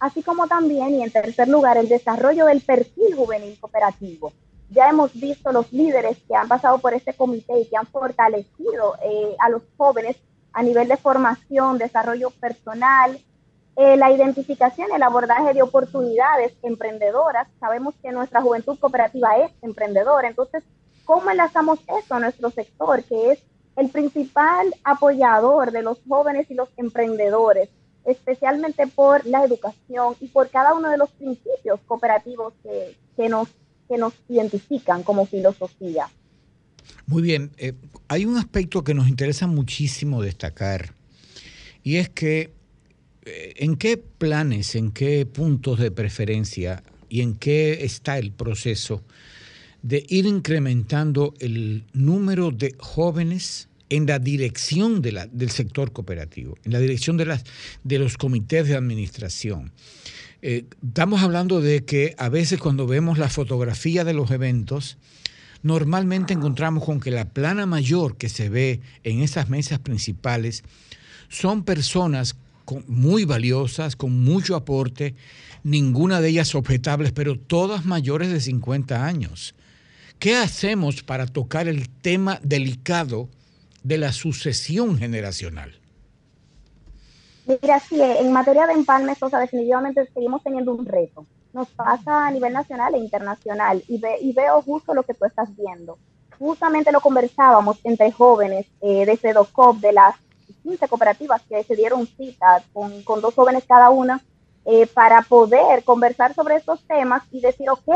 Así 0.00 0.22
como 0.22 0.48
también, 0.48 0.94
y 0.94 1.02
en 1.02 1.10
tercer 1.10 1.48
lugar, 1.48 1.76
el 1.76 1.88
desarrollo 1.88 2.46
del 2.46 2.60
perfil 2.60 3.14
juvenil 3.14 3.56
cooperativo, 3.60 4.32
ya 4.70 4.88
hemos 4.88 5.12
visto 5.12 5.52
los 5.52 5.72
líderes 5.72 6.18
que 6.26 6.34
han 6.34 6.48
pasado 6.48 6.78
por 6.78 6.94
este 6.94 7.12
comité 7.12 7.60
y 7.60 7.66
que 7.66 7.76
han 7.76 7.86
fortalecido 7.86 8.96
eh, 9.04 9.36
a 9.38 9.48
los 9.50 9.62
jóvenes 9.76 10.16
a 10.52 10.62
nivel 10.62 10.88
de 10.88 10.96
formación, 10.96 11.78
desarrollo 11.78 12.30
personal, 12.30 13.20
eh, 13.76 13.96
la 13.96 14.10
identificación, 14.10 14.88
el 14.94 15.02
abordaje 15.02 15.54
de 15.54 15.62
oportunidades 15.62 16.52
emprendedoras. 16.62 17.48
Sabemos 17.58 17.94
que 18.02 18.12
nuestra 18.12 18.42
juventud 18.42 18.78
cooperativa 18.78 19.36
es 19.38 19.50
emprendedora, 19.62 20.28
entonces, 20.28 20.62
¿cómo 21.04 21.30
enlazamos 21.30 21.78
eso 22.02 22.14
a 22.14 22.20
nuestro 22.20 22.50
sector, 22.50 23.02
que 23.04 23.32
es 23.32 23.42
el 23.76 23.88
principal 23.88 24.74
apoyador 24.84 25.72
de 25.72 25.82
los 25.82 25.98
jóvenes 26.06 26.50
y 26.50 26.54
los 26.54 26.68
emprendedores, 26.76 27.70
especialmente 28.04 28.86
por 28.86 29.24
la 29.26 29.44
educación 29.44 30.16
y 30.20 30.28
por 30.28 30.50
cada 30.50 30.74
uno 30.74 30.90
de 30.90 30.98
los 30.98 31.10
principios 31.10 31.80
cooperativos 31.86 32.52
que, 32.62 32.96
que 33.16 33.28
nos, 33.28 33.48
que 33.88 33.96
nos 33.96 34.12
identifican 34.28 35.02
como 35.02 35.24
filosofía? 35.24 36.08
Muy 37.06 37.22
bien, 37.22 37.52
eh, 37.56 37.74
hay 38.08 38.26
un 38.26 38.36
aspecto 38.36 38.84
que 38.84 38.94
nos 38.94 39.08
interesa 39.08 39.46
muchísimo 39.46 40.22
destacar 40.22 40.94
y 41.82 41.96
es 41.96 42.08
que 42.08 42.52
¿En 43.24 43.76
qué 43.76 43.98
planes, 43.98 44.74
en 44.74 44.90
qué 44.90 45.26
puntos 45.26 45.78
de 45.78 45.92
preferencia 45.92 46.82
y 47.08 47.20
en 47.20 47.34
qué 47.34 47.84
está 47.84 48.18
el 48.18 48.32
proceso 48.32 49.04
de 49.82 50.04
ir 50.08 50.26
incrementando 50.26 51.34
el 51.38 51.84
número 51.92 52.50
de 52.50 52.74
jóvenes 52.78 53.68
en 53.90 54.06
la 54.06 54.18
dirección 54.18 55.02
del 55.02 55.50
sector 55.50 55.92
cooperativo, 55.92 56.56
en 56.64 56.72
la 56.72 56.80
dirección 56.80 57.16
de, 57.16 57.26
las, 57.26 57.44
de 57.84 57.98
los 57.98 58.16
comités 58.16 58.66
de 58.66 58.74
administración? 58.74 59.72
Eh, 60.40 60.64
estamos 60.84 61.22
hablando 61.22 61.60
de 61.60 61.84
que 61.84 62.16
a 62.18 62.28
veces 62.28 62.58
cuando 62.58 62.88
vemos 62.88 63.18
la 63.18 63.28
fotografía 63.28 64.02
de 64.02 64.14
los 64.14 64.32
eventos, 64.32 64.98
normalmente 65.62 66.34
encontramos 66.34 66.84
con 66.84 66.98
que 66.98 67.12
la 67.12 67.26
plana 67.26 67.66
mayor 67.66 68.16
que 68.16 68.28
se 68.28 68.48
ve 68.48 68.80
en 69.04 69.20
esas 69.20 69.48
mesas 69.48 69.78
principales 69.78 70.64
son 71.28 71.64
personas 71.64 72.34
muy 72.86 73.24
valiosas, 73.24 73.96
con 73.96 74.24
mucho 74.24 74.56
aporte, 74.56 75.14
ninguna 75.64 76.20
de 76.20 76.28
ellas 76.28 76.54
objetables, 76.54 77.12
pero 77.12 77.38
todas 77.38 77.84
mayores 77.84 78.30
de 78.30 78.40
50 78.40 79.04
años. 79.04 79.54
¿Qué 80.18 80.36
hacemos 80.36 81.02
para 81.02 81.26
tocar 81.26 81.68
el 81.68 81.88
tema 81.88 82.38
delicado 82.42 83.28
de 83.82 83.98
la 83.98 84.12
sucesión 84.12 84.96
generacional? 84.98 85.80
Mira, 87.46 87.80
sí, 87.80 88.00
en 88.00 88.32
materia 88.32 88.66
de 88.66 88.74
empalmes, 88.74 89.20
o 89.20 89.28
sea, 89.28 89.40
definitivamente 89.40 90.08
seguimos 90.14 90.42
teniendo 90.42 90.72
un 90.72 90.86
reto. 90.86 91.26
Nos 91.52 91.68
pasa 91.70 92.26
a 92.26 92.30
nivel 92.30 92.52
nacional 92.52 92.94
e 92.94 92.98
internacional 92.98 93.82
y, 93.88 94.00
y 94.20 94.32
veo 94.32 94.62
justo 94.62 94.94
lo 94.94 95.02
que 95.02 95.14
tú 95.14 95.24
estás 95.24 95.48
viendo. 95.56 95.98
Justamente 96.38 96.92
lo 96.92 97.00
conversábamos 97.00 97.78
entre 97.84 98.10
jóvenes 98.12 98.66
eh, 98.80 99.04
de 99.04 99.16
CEDOCOP, 99.16 99.78
de 99.78 99.92
las 99.92 100.14
15 100.62 100.88
cooperativas 100.88 101.42
que 101.48 101.62
se 101.64 101.76
dieron 101.76 102.06
cita 102.06 102.62
con, 102.72 103.20
dos 103.20 103.34
jóvenes 103.34 103.64
cada 103.66 103.90
una 103.90 104.22
eh, 104.64 104.86
para 104.86 105.22
poder 105.22 105.84
conversar 105.84 106.34
sobre 106.34 106.56
estos 106.56 106.80
temas 106.86 107.22
y 107.30 107.40
decir, 107.40 107.68
ok, 107.68 107.88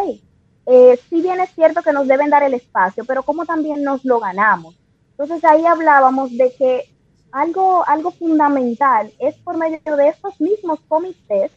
eh, 0.67 0.99
si 1.09 1.23
bien 1.23 1.41
es 1.41 1.51
cierto 1.55 1.83
que 1.83 1.93
nos 1.93 2.09
deben 2.09 2.31
dar 2.31 2.43
el 2.43 2.55
espacio, 2.55 3.05
pero 3.05 3.23
¿cómo 3.23 3.47
también 3.47 3.85
nos 3.85 4.05
lo 4.05 4.19
ganamos? 4.19 4.75
Entonces 5.13 5.45
ahí 5.45 5.65
hablábamos 5.65 6.37
de 6.37 6.53
que 6.57 6.93
algo, 7.33 7.87
algo 7.87 8.11
fundamental 8.11 9.13
es 9.19 9.35
por 9.37 9.57
medio 9.57 9.97
de 9.97 10.09
estos 10.09 10.41
mismos 10.41 10.81
comités, 10.89 11.53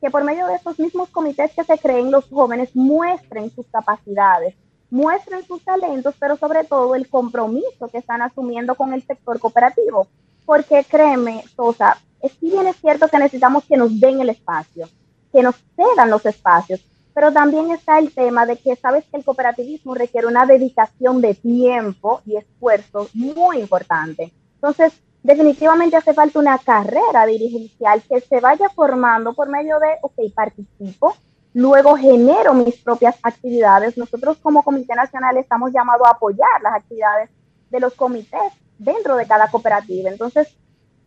que 0.00 0.10
por 0.10 0.24
medio 0.24 0.46
de 0.46 0.54
estos 0.54 0.78
mismos 0.78 1.10
comités 1.10 1.52
que 1.54 1.64
se 1.64 1.78
creen 1.78 2.10
los 2.10 2.26
jóvenes 2.28 2.74
muestren 2.74 3.50
sus 3.50 3.66
capacidades, 3.66 4.54
muestren 4.90 5.46
sus 5.46 5.64
talentos, 5.64 6.14
pero 6.18 6.36
sobre 6.36 6.64
todo 6.64 6.94
el 6.94 7.08
compromiso 7.08 7.88
que 7.90 7.98
están 7.98 8.22
asumiendo 8.22 8.74
con 8.74 8.92
el 8.92 9.02
sector 9.06 9.38
cooperativo. 9.38 10.08
Porque 10.44 10.84
créeme, 10.84 11.44
Sosa, 11.54 11.96
si 12.22 12.50
bien 12.50 12.66
es 12.66 12.76
cierto 12.76 13.08
que 13.08 13.18
necesitamos 13.18 13.64
que 13.64 13.76
nos 13.76 13.98
den 13.98 14.20
el 14.20 14.30
espacio, 14.30 14.88
que 15.32 15.42
nos 15.42 15.56
cedan 15.76 16.10
los 16.10 16.26
espacios, 16.26 16.84
pero 17.14 17.32
también 17.32 17.70
está 17.70 17.98
el 17.98 18.12
tema 18.12 18.46
de 18.46 18.56
que 18.56 18.76
sabes 18.76 19.04
que 19.10 19.16
el 19.16 19.24
cooperativismo 19.24 19.94
requiere 19.94 20.26
una 20.26 20.46
dedicación 20.46 21.20
de 21.20 21.34
tiempo 21.34 22.22
y 22.24 22.36
esfuerzo 22.36 23.08
muy 23.14 23.58
importante. 23.58 24.32
Entonces, 24.54 24.92
definitivamente 25.22 25.96
hace 25.96 26.14
falta 26.14 26.38
una 26.38 26.58
carrera 26.58 27.26
dirigencial 27.26 28.02
que 28.02 28.20
se 28.20 28.40
vaya 28.40 28.68
formando 28.70 29.34
por 29.34 29.48
medio 29.48 29.78
de, 29.78 29.96
ok, 30.02 30.32
participo, 30.34 31.14
luego 31.54 31.96
genero 31.96 32.54
mis 32.54 32.76
propias 32.76 33.16
actividades. 33.22 33.96
Nosotros 33.96 34.38
como 34.38 34.62
Comité 34.62 34.94
Nacional 34.94 35.36
estamos 35.36 35.72
llamados 35.72 36.06
a 36.06 36.12
apoyar 36.12 36.62
las 36.62 36.74
actividades 36.74 37.30
de 37.70 37.80
los 37.80 37.94
comités 37.94 38.52
dentro 38.78 39.16
de 39.16 39.26
cada 39.26 39.50
cooperativa. 39.50 40.10
Entonces, 40.10 40.48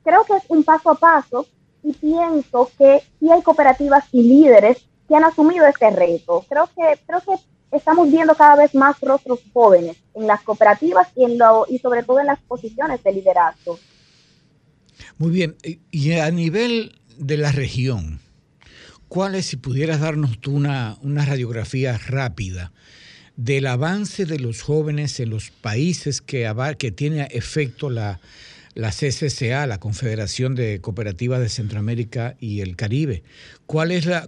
creo 0.04 0.24
que 0.24 0.36
es 0.38 0.44
un 0.48 0.64
paso 0.64 0.92
a 0.92 0.96
paso 0.96 1.48
y 1.84 1.94
pienso 1.94 2.70
que 2.78 3.02
sí 3.20 3.32
hay 3.32 3.42
cooperativas 3.42 4.06
y 4.12 4.24
líderes 4.24 4.86
que 5.08 5.16
han 5.16 5.24
asumido 5.24 5.66
este 5.66 5.90
reto. 5.92 6.46
Creo 6.48 6.68
que, 6.76 7.00
creo 7.06 7.22
que 7.22 7.76
estamos 7.76 8.10
viendo 8.10 8.36
cada 8.36 8.56
vez 8.56 8.74
más 8.76 9.00
rostros 9.02 9.40
jóvenes 9.52 9.98
en 10.14 10.28
las 10.28 10.42
cooperativas 10.42 11.08
y, 11.16 11.26
en 11.26 11.38
lo, 11.38 11.66
y 11.68 11.80
sobre 11.80 12.04
todo 12.04 12.20
en 12.20 12.28
las 12.28 12.40
posiciones 12.40 13.04
de 13.04 13.12
liderazgo. 13.12 13.80
Muy 15.18 15.32
bien, 15.32 15.58
y 15.92 16.14
a 16.14 16.30
nivel 16.32 17.00
de 17.18 17.38
la 17.38 17.52
región, 17.52 18.20
¿Cuáles, 19.14 19.46
si 19.46 19.58
pudieras 19.58 20.00
darnos 20.00 20.40
tú 20.40 20.56
una, 20.56 20.98
radiografía 21.04 22.00
rápida 22.00 22.72
del 23.36 23.68
avance 23.68 24.26
de 24.26 24.40
los 24.40 24.64
jóvenes 24.64 25.20
en 25.20 25.30
los 25.30 25.52
países 25.52 26.20
que, 26.20 26.52
que 26.80 26.92
tiene 26.92 27.28
efecto 27.30 27.92
la, 27.92 28.20
la 28.74 28.92
la 29.68 29.80
Confederación 29.80 30.56
de 30.56 30.82
Cooperativas 30.82 31.42
de 31.42 31.50
Centroamérica 31.50 32.36
y 32.40 32.62
el 32.62 32.76
Caribe. 32.76 33.22
¿Cuál 33.68 33.92
es 33.92 34.08
la, 34.08 34.28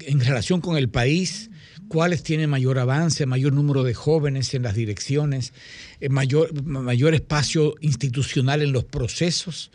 en 0.00 0.18
relación 0.18 0.60
con 0.60 0.76
el 0.76 0.88
país, 0.88 1.50
cuáles 1.86 2.24
tienen 2.24 2.50
mayor 2.50 2.80
avance, 2.80 3.26
mayor 3.26 3.52
número 3.52 3.84
de 3.84 3.94
jóvenes 3.94 4.54
en 4.54 4.64
las 4.64 4.74
direcciones, 4.74 5.52
eh, 6.00 6.08
mayor, 6.08 6.64
mayor 6.64 7.14
espacio 7.14 7.76
institucional 7.80 8.60
en 8.62 8.72
los 8.72 8.82
procesos? 8.82 9.70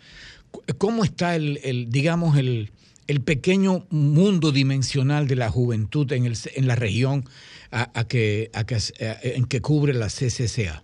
¿Cómo 0.77 1.05
está 1.05 1.37
el, 1.37 1.61
el 1.63 1.89
digamos, 1.89 2.37
el, 2.37 2.69
el 3.07 3.21
pequeño 3.21 3.85
mundo 3.89 4.51
dimensional 4.51 5.27
de 5.27 5.35
la 5.35 5.49
juventud 5.49 6.11
en, 6.11 6.25
el, 6.25 6.37
en 6.55 6.67
la 6.67 6.75
región 6.75 7.25
a, 7.71 8.03
que, 8.05 8.51
a 8.53 8.65
que, 8.65 8.77
en 8.99 9.45
que 9.45 9.61
cubre 9.61 9.93
la 9.93 10.07
CCCA? 10.07 10.83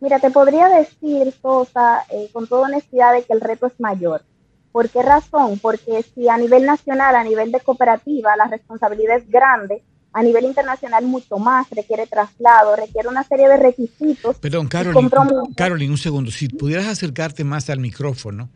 Mira, 0.00 0.18
te 0.18 0.30
podría 0.30 0.68
decir, 0.68 1.32
Sosa, 1.40 2.04
eh, 2.10 2.28
con 2.32 2.46
toda 2.48 2.62
honestidad, 2.62 3.14
de 3.14 3.22
que 3.22 3.32
el 3.32 3.40
reto 3.40 3.66
es 3.66 3.78
mayor. 3.78 4.24
¿Por 4.72 4.88
qué 4.88 5.02
razón? 5.02 5.58
Porque 5.60 6.04
si 6.14 6.28
a 6.28 6.36
nivel 6.38 6.64
nacional, 6.64 7.14
a 7.14 7.22
nivel 7.22 7.52
de 7.52 7.60
cooperativa, 7.60 8.36
la 8.36 8.48
responsabilidad 8.48 9.18
es 9.18 9.30
grande, 9.30 9.82
a 10.12 10.22
nivel 10.22 10.44
internacional 10.44 11.04
mucho 11.04 11.38
más, 11.38 11.68
requiere 11.70 12.06
traslado, 12.06 12.74
requiere 12.76 13.08
una 13.08 13.22
serie 13.22 13.48
de 13.48 13.58
requisitos. 13.58 14.38
Perdón, 14.38 14.68
Carolyn, 14.68 15.90
un 15.90 15.98
segundo, 15.98 16.30
si 16.30 16.48
pudieras 16.48 16.86
acercarte 16.86 17.44
más 17.44 17.70
al 17.70 17.78
micrófono 17.78 18.50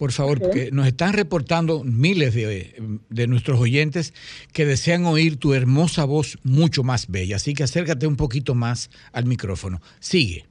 por 0.00 0.12
favor, 0.12 0.40
porque 0.40 0.70
nos 0.72 0.86
están 0.86 1.12
reportando 1.12 1.84
miles 1.84 2.32
de, 2.32 3.26
nuestros 3.26 3.60
oyentes 3.60 4.14
que 4.50 4.64
desean 4.64 5.04
oír 5.04 5.38
tu 5.38 5.52
hermosa 5.52 6.06
voz 6.06 6.38
mucho 6.42 6.82
más 6.82 7.08
bella. 7.08 7.36
Así 7.36 7.52
que 7.52 7.64
acércate 7.64 8.06
un 8.06 8.16
poquito 8.16 8.54
más 8.54 8.88
al 9.12 9.26
micrófono. 9.26 9.82
Sigue. 9.98 10.46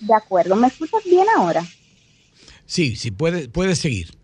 De 0.00 0.12
acuerdo. 0.12 0.54
¿Me 0.54 0.66
escuchas 0.66 1.02
bien 1.04 1.24
ahora? 1.34 1.64
Sí, 2.66 2.94
sí, 2.94 3.10
puedes 3.10 3.48
puede 3.48 3.74
seguir. 3.74 4.14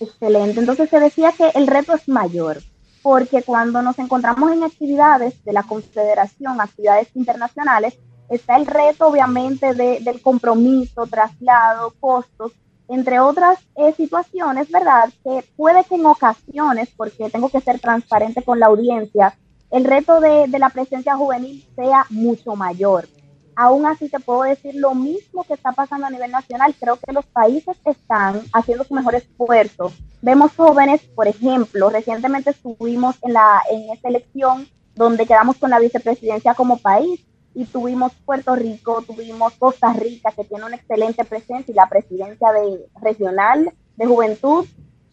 Excelente. 0.00 0.60
Entonces 0.60 0.90
se 0.90 1.00
decía 1.00 1.32
que 1.32 1.48
el 1.54 1.66
reto 1.66 1.94
es 1.94 2.06
mayor, 2.06 2.62
porque 3.00 3.42
cuando 3.42 3.80
nos 3.80 3.98
encontramos 3.98 4.52
en 4.52 4.64
actividades 4.64 5.42
de 5.46 5.54
la 5.54 5.62
Confederación, 5.62 6.60
actividades 6.60 7.08
internacionales, 7.14 7.94
está 8.28 8.56
el 8.56 8.66
reto 8.66 9.06
obviamente 9.06 9.72
del 9.72 10.20
compromiso, 10.20 11.06
traslado, 11.06 11.94
costos, 11.98 12.52
entre 12.88 13.20
otras 13.20 13.58
eh, 13.76 13.92
situaciones, 13.96 14.70
¿verdad? 14.70 15.08
Que 15.22 15.44
puede 15.56 15.84
que 15.84 15.94
en 15.94 16.06
ocasiones, 16.06 16.90
porque 16.96 17.30
tengo 17.30 17.48
que 17.48 17.60
ser 17.60 17.80
transparente 17.80 18.42
con 18.42 18.60
la 18.60 18.66
audiencia, 18.66 19.36
el 19.70 19.84
reto 19.84 20.20
de, 20.20 20.46
la 20.46 20.68
presencia 20.68 21.16
juvenil 21.16 21.66
sea 21.74 22.06
mucho 22.10 22.54
mayor. 22.54 23.08
Aún 23.56 23.86
así 23.86 24.08
te 24.08 24.20
puedo 24.20 24.42
decir 24.42 24.74
lo 24.74 24.94
mismo 24.94 25.44
que 25.44 25.54
está 25.54 25.72
pasando 25.72 26.06
a 26.06 26.10
nivel 26.10 26.30
nacional. 26.30 26.74
Creo 26.78 26.96
que 26.96 27.12
los 27.12 27.24
países 27.26 27.76
están 27.84 28.42
haciendo 28.52 28.84
su 28.84 28.94
mejor 28.94 29.14
esfuerzo. 29.14 29.92
Vemos 30.22 30.52
jóvenes, 30.56 31.02
por 31.14 31.28
ejemplo, 31.28 31.90
recientemente 31.90 32.50
estuvimos 32.50 33.16
en, 33.22 33.32
la, 33.32 33.62
en 33.70 33.90
esta 33.90 34.08
elección 34.08 34.68
donde 34.94 35.26
quedamos 35.26 35.56
con 35.56 35.70
la 35.70 35.78
vicepresidencia 35.78 36.54
como 36.54 36.78
país 36.78 37.24
y 37.54 37.64
tuvimos 37.66 38.12
Puerto 38.24 38.56
Rico, 38.56 39.02
tuvimos 39.06 39.52
Costa 39.54 39.92
Rica, 39.92 40.32
que 40.32 40.44
tiene 40.44 40.64
una 40.64 40.76
excelente 40.76 41.24
presencia, 41.24 41.72
y 41.72 41.74
la 41.74 41.88
presidencia 41.88 42.52
de, 42.52 42.86
regional 43.00 43.72
de 43.96 44.06
juventud. 44.06 44.66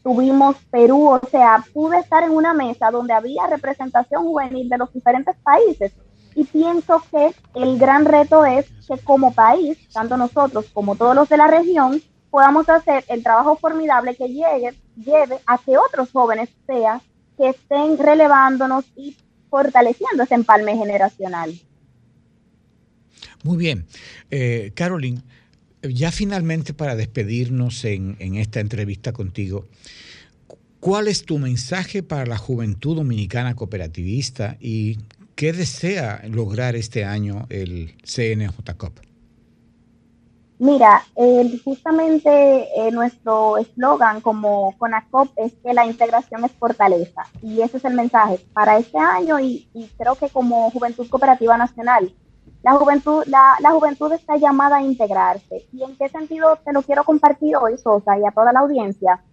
tuvimos 0.04 0.56
Perú, 0.72 1.10
o 1.10 1.22
sea, 1.30 1.64
pude 1.74 2.00
estar 2.00 2.24
en 2.24 2.32
una 2.32 2.54
mesa 2.54 2.90
donde 2.90 3.14
había 3.14 3.46
representación 3.48 4.24
juvenil 4.24 4.68
de 4.68 4.78
los 4.80 4.92
diferentes 4.92 5.36
países 5.44 5.94
y 6.34 6.44
pienso 6.46 7.04
que 7.12 7.36
el 7.54 7.78
gran 7.78 8.06
reto 8.06 8.46
es 8.46 8.66
que 8.88 8.98
como 9.04 9.34
país, 9.34 9.78
tanto 9.94 10.18
nosotros 10.18 10.66
como 10.74 10.96
todos 10.96 11.16
los 11.16 11.30
de 11.30 11.38
la 11.38 11.48
región, 11.48 12.02
podamos 12.30 12.68
hacer 12.70 13.04
el 13.10 13.22
trabajo 13.22 13.58
formidable 13.58 14.16
que 14.16 14.28
llegue, 14.28 14.74
lleve 14.96 15.40
a 15.46 15.58
que 15.58 15.78
otros 15.78 16.12
jóvenes 16.12 16.50
sean 16.66 17.02
que 17.38 17.50
estén 17.50 17.98
relevándonos 17.98 18.86
y 18.96 19.18
fortaleciendo 19.50 20.24
ese 20.24 20.36
empalme 20.36 20.78
generacional. 20.78 21.54
Muy 23.44 23.58
bien. 23.58 23.86
Eh, 24.30 24.72
Caroline, 24.76 25.22
ya 25.82 26.12
finalmente 26.12 26.74
para 26.74 26.96
despedirnos 26.96 27.84
en, 27.86 28.16
en 28.20 28.36
esta 28.36 28.60
entrevista 28.60 29.14
contigo, 29.14 29.66
¿cuál 30.80 31.08
es 31.08 31.24
tu 31.24 31.40
mensaje 31.40 32.04
para 32.04 32.26
la 32.26 32.38
juventud 32.38 32.96
dominicana 32.96 33.56
cooperativista 33.56 34.58
y 34.60 34.98
qué 35.36 35.54
desea 35.54 36.22
lograr 36.30 36.76
este 36.76 37.04
año 37.04 37.48
el 37.50 37.96
CNJCOP? 38.04 39.00
Mira, 40.62 41.04
justamente 41.64 42.30
eh, 42.30 42.92
nuestro 42.92 43.58
eslogan 43.58 44.22
como 44.22 44.76
CONACOP 44.78 45.32
es 45.38 45.54
que 45.54 45.74
la 45.74 45.88
integración 45.88 46.46
es 46.46 46.52
fortaleza 46.52 47.24
y 47.42 47.62
ese 47.62 47.78
es 47.78 47.86
el 47.86 47.96
mensaje 47.96 48.38
para 48.54 48.78
este 48.78 49.00
año 49.00 49.40
y, 49.40 49.68
creo 49.98 50.14
que 50.14 50.30
como 50.30 50.70
Juventud 50.70 51.10
Cooperativa 51.10 51.58
Nacional, 51.58 52.14
la 52.64 52.74
juventud, 52.74 53.24
la, 53.26 53.56
la, 53.60 53.72
juventud 53.72 54.12
está 54.14 54.38
llamada 54.38 54.78
a 54.78 54.82
integrarse. 54.82 55.68
¿Y 55.72 55.84
en 55.84 55.96
qué 55.96 56.10
sentido 56.10 56.58
te 56.64 56.74
lo 56.74 56.84
quiero 56.84 57.04
compartir 57.04 57.56
hoy, 57.56 57.78
Sosa, 57.78 58.18
y 58.20 58.26
a 58.26 58.32
toda 58.32 58.54
la 58.54 58.60
audiencia? 58.60 59.24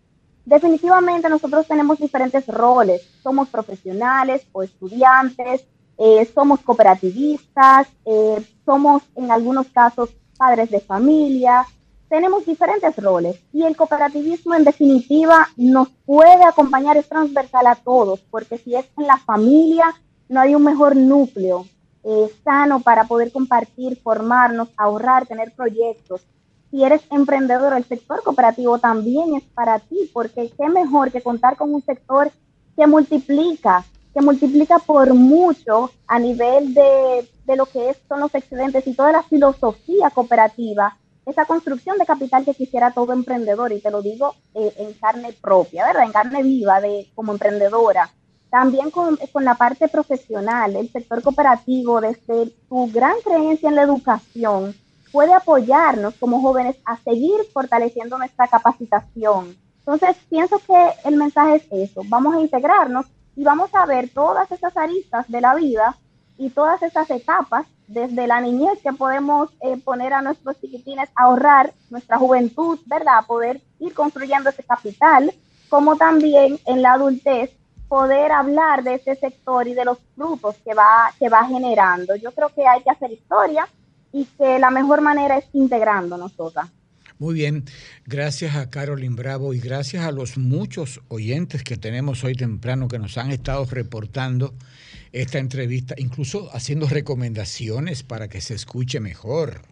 Definitivamente 0.45 1.29
nosotros 1.29 1.67
tenemos 1.67 1.99
diferentes 1.99 2.47
roles. 2.47 3.03
Somos 3.23 3.49
profesionales 3.49 4.47
o 4.53 4.63
estudiantes, 4.63 5.67
eh, 5.99 6.25
somos 6.35 6.61
cooperativistas, 6.61 7.89
eh, 8.07 8.43
somos 8.65 9.03
en 9.15 9.31
algunos 9.31 9.67
casos 9.69 10.11
padres 10.39 10.71
de 10.71 10.81
familia, 10.81 11.67
tenemos 12.09 12.47
diferentes 12.47 12.97
roles 12.97 13.39
y 13.53 13.65
el 13.65 13.77
cooperativismo 13.77 14.55
en 14.55 14.65
definitiva 14.65 15.49
nos 15.57 15.89
puede 16.07 16.45
acompañar, 16.45 16.97
es 16.97 17.09
transversal 17.09 17.67
a 17.67 17.75
todos, 17.75 18.21
porque 18.31 18.57
si 18.57 18.75
es 18.75 18.87
en 18.97 19.07
la 19.07 19.19
familia, 19.19 19.93
no 20.29 20.41
hay 20.41 20.55
un 20.55 20.63
mejor 20.63 20.97
núcleo 20.97 21.67
sano 22.45 22.81
para 22.81 23.05
poder 23.05 23.33
compartir, 23.33 24.01
formarnos, 24.01 24.69
ahorrar, 24.77 25.27
tener 25.27 25.53
proyectos. 25.53 26.23
Si 26.71 26.85
eres 26.85 27.03
emprendedor, 27.11 27.75
el 27.75 27.85
sector 27.85 28.23
cooperativo 28.23 28.79
también 28.79 29.35
es 29.35 29.45
para 29.45 29.79
ti, 29.79 30.11
porque 30.13 30.51
qué 30.57 30.69
mejor 30.69 31.11
que 31.11 31.23
contar 31.23 31.57
con 31.57 31.75
un 31.75 31.83
sector 31.83 32.31
que 32.77 32.87
multiplica, 32.87 33.85
que 34.13 34.21
multiplica 34.21 34.79
por 34.79 35.15
mucho 35.15 35.91
a 36.07 36.19
nivel 36.19 36.75
de, 36.75 37.29
de 37.45 37.57
lo 37.57 37.67
que 37.67 37.97
son 38.09 38.21
los 38.21 38.35
excedentes 38.35 38.87
y 38.87 38.95
toda 38.95 39.13
la 39.13 39.23
filosofía 39.23 40.11
cooperativa, 40.11 40.97
esa 41.25 41.45
construcción 41.45 41.99
de 41.99 42.07
capital 42.07 42.45
que 42.45 42.55
quisiera 42.55 42.91
todo 42.91 43.13
emprendedor, 43.13 43.73
y 43.73 43.81
te 43.81 43.91
lo 43.91 44.01
digo 44.03 44.35
eh, 44.55 44.73
en 44.79 44.93
carne 44.95 45.35
propia, 45.41 45.87
¿verdad? 45.87 46.05
En 46.05 46.13
carne 46.13 46.43
viva 46.43 46.81
de, 46.81 47.11
como 47.15 47.33
emprendedora. 47.33 48.11
También 48.51 48.91
con, 48.91 49.19
con 49.33 49.45
la 49.45 49.55
parte 49.55 49.89
profesional, 49.89 50.75
el 50.77 50.91
sector 50.91 51.23
cooperativo, 51.23 52.01
desde 52.01 52.53
su 52.69 52.91
gran 52.93 53.15
creencia 53.23 53.69
en 53.69 53.75
la 53.75 53.83
educación, 53.83 54.75
puede 55.13 55.35
apoyarnos 55.35 56.15
como 56.15 56.41
jóvenes 56.41 56.77
a 56.85 56.97
seguir 56.99 57.37
fortaleciendo 57.53 58.19
nuestra 58.19 58.49
capacitación. 58.49 59.57
Entonces, 59.81 60.17
pienso 60.29 60.59
que 60.59 60.91
el 61.05 61.17
mensaje 61.17 61.57
es 61.57 61.91
eso, 61.91 62.03
vamos 62.07 62.35
a 62.35 62.41
integrarnos 62.41 63.07
y 63.37 63.45
vamos 63.45 63.71
a 63.75 63.87
ver 63.87 64.11
todas 64.11 64.51
esas 64.53 64.77
aristas 64.77 65.29
de 65.29 65.41
la 65.41 65.55
vida 65.55 65.97
y 66.37 66.51
todas 66.51 66.83
esas 66.83 67.11
etapas 67.11 67.67
desde 67.87 68.27
la 68.27 68.41
niñez 68.41 68.79
que 68.83 68.93
podemos 68.93 69.51
eh, 69.63 69.77
poner 69.79 70.13
a 70.13 70.23
nuestros 70.23 70.61
chiquitines 70.61 71.09
a 71.15 71.25
ahorrar 71.25 71.73
nuestra 71.89 72.19
juventud, 72.19 72.79
¿verdad? 72.87 73.25
Poder 73.27 73.63
ir 73.79 73.95
construyendo 73.95 74.51
ese 74.51 74.63
capital, 74.63 75.33
como 75.69 75.97
también 75.97 76.59
en 76.67 76.83
la 76.83 76.93
adultez 76.93 77.51
poder 77.89 78.33
hablar 78.33 78.83
de 78.85 78.95
ese 78.95 79.17
sector 79.17 79.67
y 79.67 79.75
de 79.75 79.85
los 79.85 79.99
frutos 80.15 80.57
que 80.65 80.75
va, 80.75 81.13
que 81.19 81.29
va 81.29 81.47
generando. 81.47 82.15
Yo 82.17 82.33
creo 82.33 82.51
que 82.55 82.67
hay 82.67 82.83
que 82.83 82.91
hacer 82.91 83.13
historia 83.13 83.69
y 84.13 84.25
que 84.25 84.59
la 84.59 84.71
mejor 84.71 85.01
manera 85.01 85.39
es 85.39 85.47
integrándonos 85.53 86.35
todas. 86.35 86.69
Muy 87.19 87.35
bien, 87.35 87.65
gracias 88.07 88.55
a 88.55 88.71
Carolyn 88.71 89.17
Bravo 89.17 89.53
y 89.53 89.59
gracias 89.59 90.05
a 90.05 90.13
los 90.13 90.39
muchos 90.39 91.01
oyentes 91.09 91.65
que 91.65 91.77
tenemos 91.77 92.23
hoy 92.23 92.35
temprano 92.35 92.87
que 92.87 93.01
nos 93.01 93.19
han 93.19 93.33
estado 93.33 93.65
reportando 93.65 94.55
esta 95.11 95.39
entrevista, 95.39 95.97
incluso 95.99 96.49
haciendo 96.55 96.87
recomendaciones 96.87 98.05
para 98.05 98.29
que 98.29 98.41
se 98.41 98.55
escuche 98.55 99.01
mejor. 99.01 99.63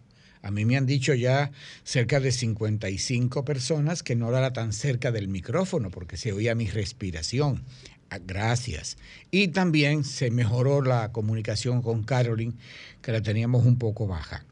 A 0.41 0.51
mí 0.51 0.65
me 0.65 0.75
han 0.75 0.85
dicho 0.85 1.13
ya 1.13 1.51
cerca 1.83 2.19
de 2.19 2.33
55 2.33 3.45
personas 3.45 4.03
que 4.03 4.15
no 4.15 4.29
era 4.29 4.51
tan 4.51 4.73
cerca 4.73 5.11
del 5.11 5.29
micrófono 5.29 5.89
porque 5.89 6.17
se 6.17 6.33
oía 6.33 6.53
mi 6.53 6.67
respiración. 6.67 7.63
Ah, 8.09 8.19
gracias. 8.25 8.97
Y 9.31 9.49
también 9.49 10.03
se 10.03 10.31
mejoró 10.31 10.81
la 10.81 11.11
comunicación 11.11 11.81
con 11.81 12.03
Carolyn, 12.03 12.55
que 13.01 13.11
la 13.11 13.21
teníamos 13.21 13.65
un 13.65 13.77
poco 13.77 14.07
baja. 14.07 14.45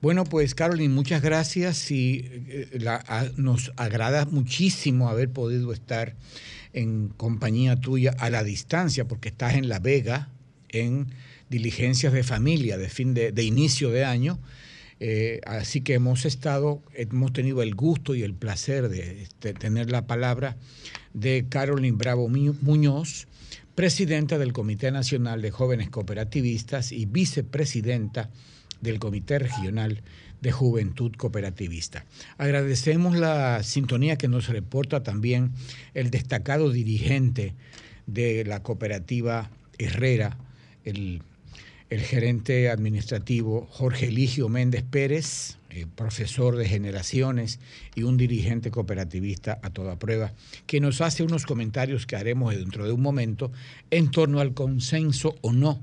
Bueno, 0.00 0.24
pues 0.24 0.54
Carolyn, 0.54 0.92
muchas 0.92 1.22
gracias 1.22 1.90
y 1.90 2.24
eh, 2.48 2.86
nos 3.36 3.72
agrada 3.76 4.26
muchísimo 4.26 5.08
haber 5.08 5.30
podido 5.30 5.72
estar 5.72 6.14
en 6.72 7.08
compañía 7.08 7.76
tuya 7.76 8.14
a 8.18 8.30
la 8.30 8.42
distancia, 8.42 9.06
porque 9.06 9.28
estás 9.28 9.54
en 9.54 9.68
La 9.68 9.78
Vega, 9.78 10.28
en 10.68 11.06
diligencias 11.50 12.12
de 12.12 12.22
familia 12.22 12.76
de 12.78 12.88
fin 12.88 13.14
de, 13.14 13.42
inicio 13.42 13.90
de 13.90 14.04
año. 14.04 14.38
Eh, 15.00 15.40
así 15.46 15.80
que 15.82 15.94
hemos 15.94 16.24
estado, 16.24 16.82
hemos 16.94 17.32
tenido 17.32 17.62
el 17.62 17.74
gusto 17.74 18.14
y 18.14 18.22
el 18.22 18.34
placer 18.34 18.88
de 18.88 19.26
tener 19.58 19.90
la 19.90 20.06
palabra 20.06 20.56
de 21.14 21.46
Carolyn 21.48 21.96
Bravo 21.96 22.28
Muñoz, 22.28 23.26
presidenta 23.74 24.38
del 24.38 24.52
Comité 24.52 24.90
Nacional 24.90 25.40
de 25.40 25.50
Jóvenes 25.50 25.88
Cooperativistas 25.88 26.92
y 26.92 27.06
vicepresidenta 27.06 28.30
del 28.80 28.98
Comité 28.98 29.38
Regional 29.38 30.02
de 30.40 30.52
Juventud 30.52 31.12
Cooperativista. 31.16 32.04
Agradecemos 32.36 33.16
la 33.16 33.62
sintonía 33.62 34.16
que 34.16 34.28
nos 34.28 34.48
reporta 34.48 35.02
también 35.02 35.52
el 35.94 36.10
destacado 36.10 36.70
dirigente 36.70 37.54
de 38.06 38.44
la 38.44 38.62
cooperativa 38.62 39.50
Herrera, 39.78 40.36
el, 40.84 41.22
gerente 41.90 42.70
administrativo 42.70 43.68
Jorge 43.70 44.08
Eligio 44.08 44.48
Méndez 44.48 44.82
Pérez, 44.82 45.58
eh, 45.74 45.86
profesor 45.92 46.56
de 46.56 46.68
generaciones 46.68 47.58
y 47.96 48.04
un 48.04 48.16
dirigente 48.16 48.70
cooperativista 48.70 49.58
a 49.60 49.70
toda 49.70 49.98
prueba, 49.98 50.32
que 50.66 50.78
nos 50.78 51.00
hace 51.00 51.24
unos 51.24 51.46
comentarios 51.46 52.06
que 52.06 52.14
haremos 52.14 52.54
dentro 52.54 52.86
de 52.86 52.92
un 52.92 53.02
momento 53.02 53.50
en 53.90 54.12
torno 54.12 54.38
al 54.38 54.54
consenso 54.54 55.34
o 55.40 55.52
no 55.52 55.82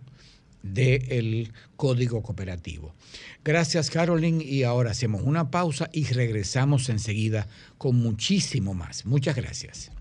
del 0.64 1.52
código 1.76 2.22
cooperativo. 2.22 2.94
Gracias 3.44 3.90
Carolyn 3.90 4.42
y 4.42 4.64
ahora 4.64 4.92
hacemos 4.92 5.24
una 5.24 5.52
pausa 5.52 5.90
y 5.92 6.06
regresamos 6.06 6.88
enseguida 6.88 7.48
con 7.78 7.98
muchísimo 7.98 8.74
más. 8.74 9.06
Muchas 9.06 9.36
gracias. 9.36 9.92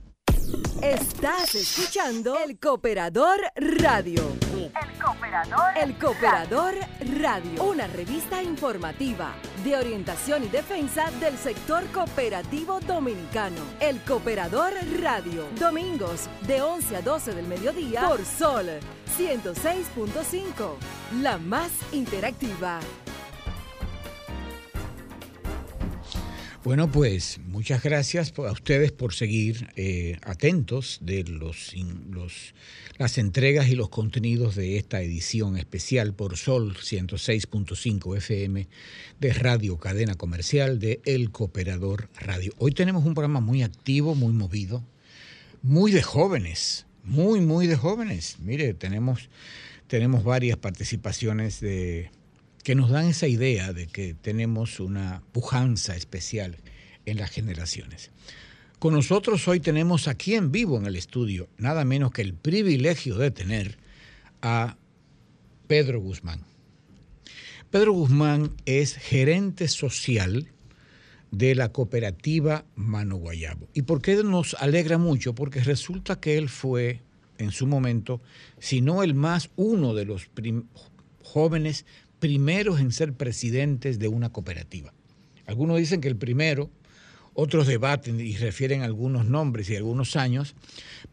Estás 0.83 1.55
escuchando 1.57 2.39
El 2.39 2.59
Cooperador 2.59 3.39
Radio. 3.55 4.23
El 4.55 4.99
Cooperador. 4.99 5.77
El 5.77 5.99
Cooperador 5.99 6.75
Radio. 7.21 7.65
Una 7.65 7.87
revista 7.87 8.43
informativa 8.43 9.35
de 9.63 9.77
orientación 9.77 10.45
y 10.45 10.49
defensa 10.49 11.11
del 11.21 11.37
sector 11.37 11.85
cooperativo 11.89 12.81
dominicano. 12.81 13.61
El 13.79 14.01
Cooperador 14.01 14.73
Radio. 15.03 15.45
Domingos 15.59 16.31
de 16.47 16.63
11 16.63 16.97
a 16.97 17.03
12 17.03 17.35
del 17.35 17.47
mediodía 17.47 18.09
por 18.09 18.25
Sol 18.25 18.67
106.5. 19.19 20.77
La 21.21 21.37
más 21.37 21.71
interactiva. 21.93 22.81
Bueno, 26.63 26.93
pues 26.93 27.41
muchas 27.47 27.83
gracias 27.83 28.35
a 28.37 28.53
ustedes 28.53 28.93
por 28.93 29.15
seguir 29.15 29.71
eh, 29.77 30.19
atentos 30.23 30.99
de 31.01 31.25
los, 31.25 31.75
las 32.99 33.17
entregas 33.17 33.69
y 33.69 33.77
los 33.77 33.89
contenidos 33.89 34.57
de 34.57 34.77
esta 34.77 35.01
edición 35.01 35.57
especial 35.57 36.13
por 36.13 36.37
Sol 36.37 36.77
106.5 36.77 38.15
FM 38.19 38.69
de 39.19 39.33
Radio 39.33 39.79
Cadena 39.79 40.17
Comercial 40.17 40.79
de 40.79 41.01
El 41.07 41.31
Cooperador 41.31 42.11
Radio. 42.21 42.53
Hoy 42.59 42.73
tenemos 42.73 43.07
un 43.07 43.15
programa 43.15 43.41
muy 43.41 43.63
activo, 43.63 44.15
muy 44.15 44.35
movido, 44.35 44.85
muy 45.63 45.93
de 45.93 46.03
jóvenes, 46.03 46.85
muy, 47.05 47.41
muy 47.41 47.69
de 47.69 47.77
jóvenes. 47.77 48.37
Mire, 48.39 48.75
tenemos, 48.75 49.31
tenemos 49.87 50.25
varias 50.25 50.59
participaciones 50.59 51.59
de 51.61 52.11
que 52.63 52.75
nos 52.75 52.91
dan 52.91 53.07
esa 53.07 53.27
idea 53.27 53.73
de 53.73 53.87
que 53.87 54.15
tenemos 54.15 54.81
una 54.81 55.23
pujanza 55.33 55.97
especial 55.97 56.57
en 57.07 57.19
las 57.19 57.31
generaciones. 57.31 58.11
Con 58.79 58.95
nosotros 58.95 59.47
hoy 59.49 59.61
tenemos 59.61 60.09
aquí 60.09 60.35
en 60.35 60.53
vivo 60.53 60.79
en 60.79 60.87
el 60.87 60.97
estudio 60.97 61.49
nada 61.59 61.85
menos 61.85 62.13
que 62.13 62.23
el 62.23 62.35
privilegio 62.35 63.17
de 63.17 63.31
tener 63.31 63.79
a 64.43 64.77
Pedro 65.67 66.01
Guzmán. 66.01 66.45
Pedro 67.71 67.93
Guzmán 67.93 68.55
es 68.65 68.97
gerente 68.97 69.69
social 69.69 70.49
de 71.31 71.55
la 71.55 71.71
cooperativa 71.71 72.65
Mano 72.75 73.17
Guayabo. 73.17 73.69
¿Y 73.75 73.83
por 73.83 74.03
qué 74.03 74.17
nos 74.25 74.55
alegra 74.55 74.99
mucho? 74.99 75.35
Porque 75.35 75.61
resulta 75.61 76.19
que 76.19 76.37
él 76.37 76.49
fue 76.49 77.01
en 77.39 77.53
su 77.53 77.67
momento, 77.67 78.21
si 78.59 78.81
no 78.81 79.03
el 79.03 79.15
más, 79.15 79.51
uno 79.57 79.95
de 79.95 80.05
los 80.05 80.29
jóvenes 81.23 81.87
primeros 82.21 82.81
en 82.81 82.93
ser 82.93 83.15
presidentes 83.15 83.99
de 83.99 84.09
una 84.09 84.31
cooperativa. 84.31 84.93
Algunos 85.47 85.79
dicen 85.79 86.01
que 86.01 86.09
el 86.09 86.17
primero, 86.17 86.71
otros 87.35 87.67
debaten 87.67 88.21
y 88.21 88.37
refieren 88.37 88.83
algunos 88.83 89.25
nombres 89.25 89.69
y 89.71 89.77
algunos 89.77 90.15
años, 90.15 90.55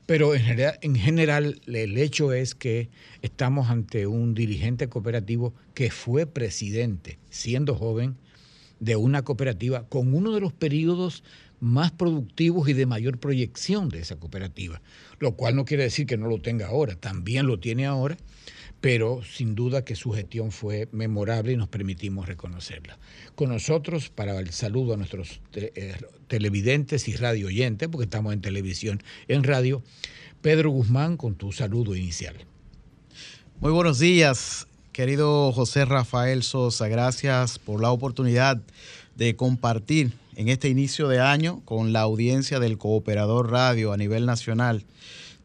pero 0.06 0.36
en 0.36 0.42
general, 0.44 0.78
en 0.82 0.96
general, 0.96 1.62
el 1.66 1.98
hecho 1.98 2.34
es 2.34 2.54
que 2.54 2.90
estamos 3.22 3.70
ante 3.70 4.06
un 4.06 4.36
dirigente 4.36 4.90
cooperativo 4.90 5.54
que 5.74 5.90
fue 5.90 6.28
presidente, 6.28 7.18
siendo 7.30 7.76
joven, 7.76 8.18
de 8.80 8.96
una 8.96 9.24
cooperativa 9.24 9.88
con 9.88 10.14
uno 10.14 10.34
de 10.34 10.42
los 10.42 10.54
periodos 10.54 11.24
más 11.60 11.92
productivos 11.92 12.70
y 12.70 12.74
de 12.74 12.86
mayor 12.86 13.18
proyección 13.18 13.90
de 13.90 14.00
esa 14.00 14.18
cooperativa, 14.18 14.82
lo 15.20 15.36
cual 15.36 15.56
no 15.56 15.66
quiere 15.66 15.84
decir 15.84 16.06
que 16.06 16.18
no 16.18 16.28
lo 16.28 16.40
tenga 16.40 16.68
ahora, 16.68 16.96
también 16.96 17.48
lo 17.48 17.60
tiene 17.60 17.86
ahora, 17.86 18.18
pero 18.82 19.22
sin 19.24 19.56
duda 19.56 19.84
que 19.84 19.96
su 19.96 20.12
gestión 20.12 20.52
fue 20.52 20.88
memorable 20.92 21.54
y 21.54 21.58
nos 21.58 21.68
permitimos 21.68 22.28
reconocerla. 22.28 22.98
Con 23.36 23.50
nosotros, 23.50 24.10
para 24.10 24.40
el 24.40 24.52
saludo 24.52 24.94
a 24.94 24.98
nuestros 24.98 25.42
eh, 25.54 25.96
televidentes 26.28 27.08
y 27.08 27.16
radio 27.16 27.48
oyentes, 27.48 27.90
porque 27.90 28.06
estamos 28.06 28.34
en 28.34 28.42
televisión, 28.42 29.02
en 29.28 29.44
radio, 29.44 29.82
Pedro 30.42 30.70
Guzmán, 30.70 31.18
con 31.18 31.36
tu 31.36 31.52
saludo 31.52 31.96
inicial. 31.96 32.36
Muy 33.60 33.72
buenos 33.72 33.98
días, 33.98 34.68
querido 34.92 35.52
José 35.52 35.86
Rafael 35.86 36.44
Sosa. 36.44 36.88
Gracias 36.88 37.58
por 37.58 37.82
la 37.82 37.92
oportunidad 37.92 38.62
de 39.16 39.36
compartir 39.36 40.14
en 40.36 40.50
este 40.50 40.70
inicio 40.70 41.08
de 41.08 41.20
año 41.20 41.62
con 41.66 41.92
la 41.92 42.02
audiencia 42.02 42.60
del 42.60 42.78
Cooperador 42.78 43.50
Radio 43.50 43.92
a 43.92 43.98
nivel 43.98 44.28
nacional 44.28 44.86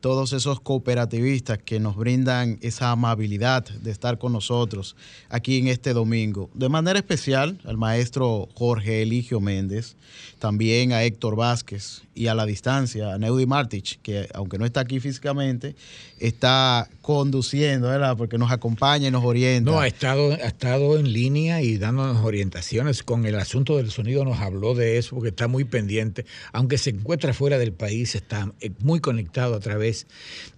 todos 0.03 0.33
esos 0.33 0.61
cooperativistas 0.61 1.59
que 1.59 1.79
nos 1.79 1.97
brindan 1.97 2.59
esa 2.61 2.91
amabilidad 2.91 3.65
de 3.65 3.93
estar 3.93 4.19
con 4.19 4.33
nosotros 4.33 4.97
aquí 5.29 5.59
en 5.59 5.69
este 5.69 5.95
domingo. 5.95 6.51
De 6.55 6.69
manera 6.69 6.99
especial 6.99 7.61
al 7.65 7.79
maestro 7.79 8.49
Jorge 8.55 9.03
Eligio 9.03 9.41
Méndez, 9.41 9.97
también 10.43 10.93
a 10.93 11.05
Héctor 11.05 11.37
Vázquez 11.37 12.03
y 12.17 12.27
a 12.27 12.35
la 12.35 12.45
distancia 12.45 13.15
a 13.15 13.19
Neudi 13.19 13.47
Martich, 13.47 14.01
que 14.03 14.29
aunque 14.35 14.59
no 14.59 14.65
está 14.65 14.81
aquí 14.81 14.99
físicamente, 14.99 15.77
está 16.19 16.91
conduciendo, 17.01 17.87
¿verdad? 17.87 18.17
Porque 18.17 18.39
nos 18.39 18.51
acompaña 18.51 19.07
y 19.07 19.13
nos 19.13 19.25
orienta. 19.25 19.71
No, 19.71 19.79
ha 19.79 19.87
estado, 19.87 20.33
ha 20.33 20.49
estado 20.49 20.99
en 20.99 21.13
línea 21.13 21.63
y 21.63 21.79
dándonos 21.79 22.25
orientaciones. 22.25 23.05
Con 23.05 23.25
el 23.25 23.37
asunto 23.37 23.77
del 23.77 23.93
sonido 23.93 24.25
nos 24.25 24.41
habló 24.41 24.75
de 24.75 24.99
eso 24.99 25.15
porque 25.15 25.29
está 25.29 25.47
muy 25.47 25.63
pendiente. 25.63 26.27
Aunque 26.53 26.77
se 26.77 26.91
encuentra 26.91 27.33
fuera 27.35 27.57
del 27.57 27.73
país, 27.73 28.17
está 28.17 28.53
eh, 28.61 28.73
muy 28.81 28.99
conectado 28.99 29.55
a 29.55 29.61
través 29.61 30.09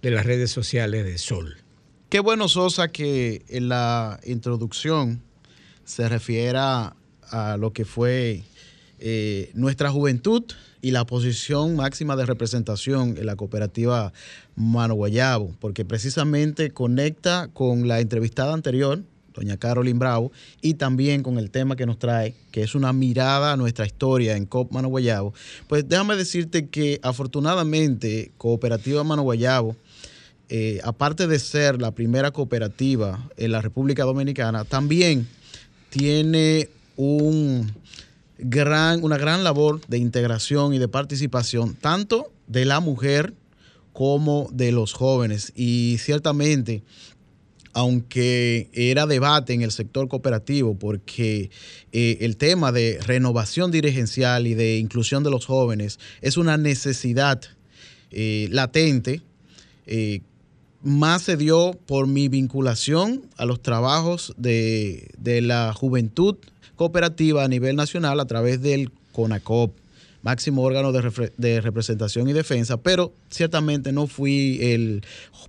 de 0.01 0.09
las 0.09 0.25
redes 0.25 0.49
sociales 0.49 1.05
de 1.05 1.19
Sol. 1.19 1.57
Qué 2.09 2.21
bueno, 2.21 2.47
Sosa, 2.47 2.87
que 2.87 3.45
en 3.49 3.69
la 3.69 4.19
introducción 4.25 5.21
se 5.83 6.09
refiera 6.09 6.95
a 7.29 7.57
lo 7.57 7.71
que 7.71 7.85
fue 7.85 8.41
eh, 8.99 9.51
nuestra 9.53 9.91
juventud 9.91 10.43
y 10.81 10.91
la 10.91 11.05
posición 11.05 11.75
máxima 11.75 12.15
de 12.15 12.25
representación 12.25 13.17
en 13.17 13.25
la 13.25 13.35
cooperativa 13.35 14.13
Mano 14.55 14.93
Guayabo, 14.93 15.55
porque 15.59 15.83
precisamente 15.83 16.71
conecta 16.71 17.49
con 17.53 17.87
la 17.87 17.99
entrevistada 17.99 18.53
anterior, 18.53 19.03
doña 19.33 19.57
Carolyn 19.57 19.99
Bravo, 19.99 20.31
y 20.61 20.75
también 20.75 21.23
con 21.23 21.37
el 21.39 21.51
tema 21.51 21.75
que 21.75 21.85
nos 21.85 21.99
trae, 21.99 22.35
que 22.51 22.63
es 22.63 22.75
una 22.75 22.93
mirada 22.93 23.53
a 23.53 23.57
nuestra 23.57 23.85
historia 23.85 24.37
en 24.37 24.45
COP 24.45 24.71
Mano 24.71 24.87
Guayabo. 24.87 25.33
Pues 25.67 25.89
déjame 25.89 26.15
decirte 26.15 26.67
que 26.67 26.99
afortunadamente 27.03 28.31
Cooperativa 28.37 29.03
Mano 29.03 29.23
Guayabo, 29.23 29.75
eh, 30.47 30.79
aparte 30.83 31.27
de 31.27 31.39
ser 31.39 31.81
la 31.81 31.91
primera 31.91 32.31
cooperativa 32.31 33.27
en 33.35 33.51
la 33.51 33.61
República 33.61 34.03
Dominicana, 34.03 34.63
también 34.63 35.27
tiene 35.89 36.69
un 36.95 37.73
gran, 38.37 39.03
una 39.03 39.17
gran 39.17 39.43
labor 39.43 39.81
de 39.87 39.97
integración 39.97 40.73
y 40.73 40.79
de 40.79 40.87
participación, 40.87 41.75
tanto 41.75 42.31
de 42.47 42.65
la 42.65 42.79
mujer 42.79 43.33
como 43.93 44.49
de 44.51 44.71
los 44.71 44.93
jóvenes. 44.93 45.53
Y 45.55 45.97
ciertamente, 45.99 46.83
aunque 47.73 48.69
era 48.73 49.05
debate 49.05 49.53
en 49.53 49.61
el 49.61 49.71
sector 49.71 50.07
cooperativo, 50.07 50.77
porque 50.77 51.49
eh, 51.91 52.17
el 52.21 52.37
tema 52.37 52.71
de 52.71 52.99
renovación 53.01 53.71
dirigencial 53.71 54.47
y 54.47 54.53
de 54.53 54.77
inclusión 54.77 55.23
de 55.23 55.31
los 55.31 55.45
jóvenes 55.45 55.99
es 56.21 56.37
una 56.37 56.57
necesidad 56.57 57.41
eh, 58.11 58.47
latente, 58.51 59.21
eh, 59.87 60.21
más 60.81 61.23
se 61.23 61.35
dio 61.35 61.77
por 61.87 62.05
mi 62.05 62.27
vinculación 62.27 63.23
a 63.37 63.45
los 63.45 63.61
trabajos 63.61 64.33
de, 64.37 65.09
de 65.17 65.41
la 65.41 65.73
juventud 65.73 66.37
cooperativa 66.75 67.43
a 67.43 67.47
nivel 67.47 67.75
nacional 67.75 68.19
a 68.19 68.25
través 68.25 68.61
del 68.61 68.91
CONACOP, 69.11 69.73
máximo 70.21 70.63
órgano 70.63 70.91
de, 70.91 71.61
representación 71.61 72.27
y 72.27 72.33
defensa, 72.33 72.77
pero 72.77 73.13
ciertamente 73.29 73.91
no 73.91 74.07
fui 74.07 74.59
el 74.61 75.03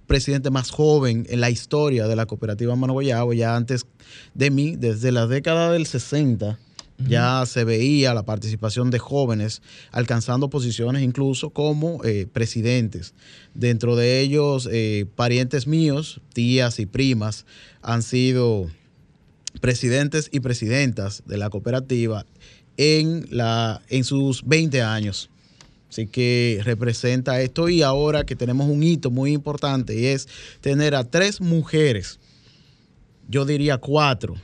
presidente 0.06 0.50
más 0.50 0.70
joven 0.70 1.26
en 1.30 1.40
la 1.40 1.50
historia 1.50 2.06
de 2.06 2.14
la 2.14 2.26
cooperativa 2.26 2.76
Mano 2.76 3.00
ya 3.00 3.56
antes 3.56 3.86
de 4.34 4.50
mí, 4.50 4.76
desde 4.76 5.12
la 5.12 5.26
década 5.26 5.72
del 5.72 5.86
60. 5.86 6.58
Ya 7.08 7.44
se 7.44 7.64
veía 7.64 8.14
la 8.14 8.24
participación 8.24 8.90
de 8.90 8.98
jóvenes 8.98 9.60
alcanzando 9.92 10.48
posiciones 10.48 11.02
incluso 11.02 11.50
como 11.50 12.02
eh, 12.04 12.26
presidentes. 12.32 13.12
Dentro 13.54 13.96
de 13.96 14.20
ellos, 14.20 14.66
eh, 14.72 15.04
parientes 15.14 15.66
míos, 15.66 16.22
tías 16.32 16.80
y 16.80 16.86
primas, 16.86 17.44
han 17.82 18.02
sido 18.02 18.70
presidentes 19.60 20.28
y 20.32 20.40
presidentas 20.40 21.22
de 21.26 21.36
la 21.36 21.50
cooperativa 21.50 22.26
en, 22.76 23.26
la, 23.30 23.82
en 23.88 24.04
sus 24.04 24.44
20 24.44 24.82
años. 24.82 25.30
Así 25.88 26.06
que 26.06 26.60
representa 26.64 27.40
esto 27.40 27.68
y 27.68 27.82
ahora 27.82 28.24
que 28.24 28.36
tenemos 28.36 28.68
un 28.68 28.82
hito 28.82 29.10
muy 29.10 29.32
importante 29.32 29.98
y 29.98 30.06
es 30.06 30.28
tener 30.60 30.94
a 30.94 31.04
tres 31.04 31.40
mujeres, 31.40 32.18
yo 33.28 33.44
diría 33.44 33.78
cuatro, 33.78 34.34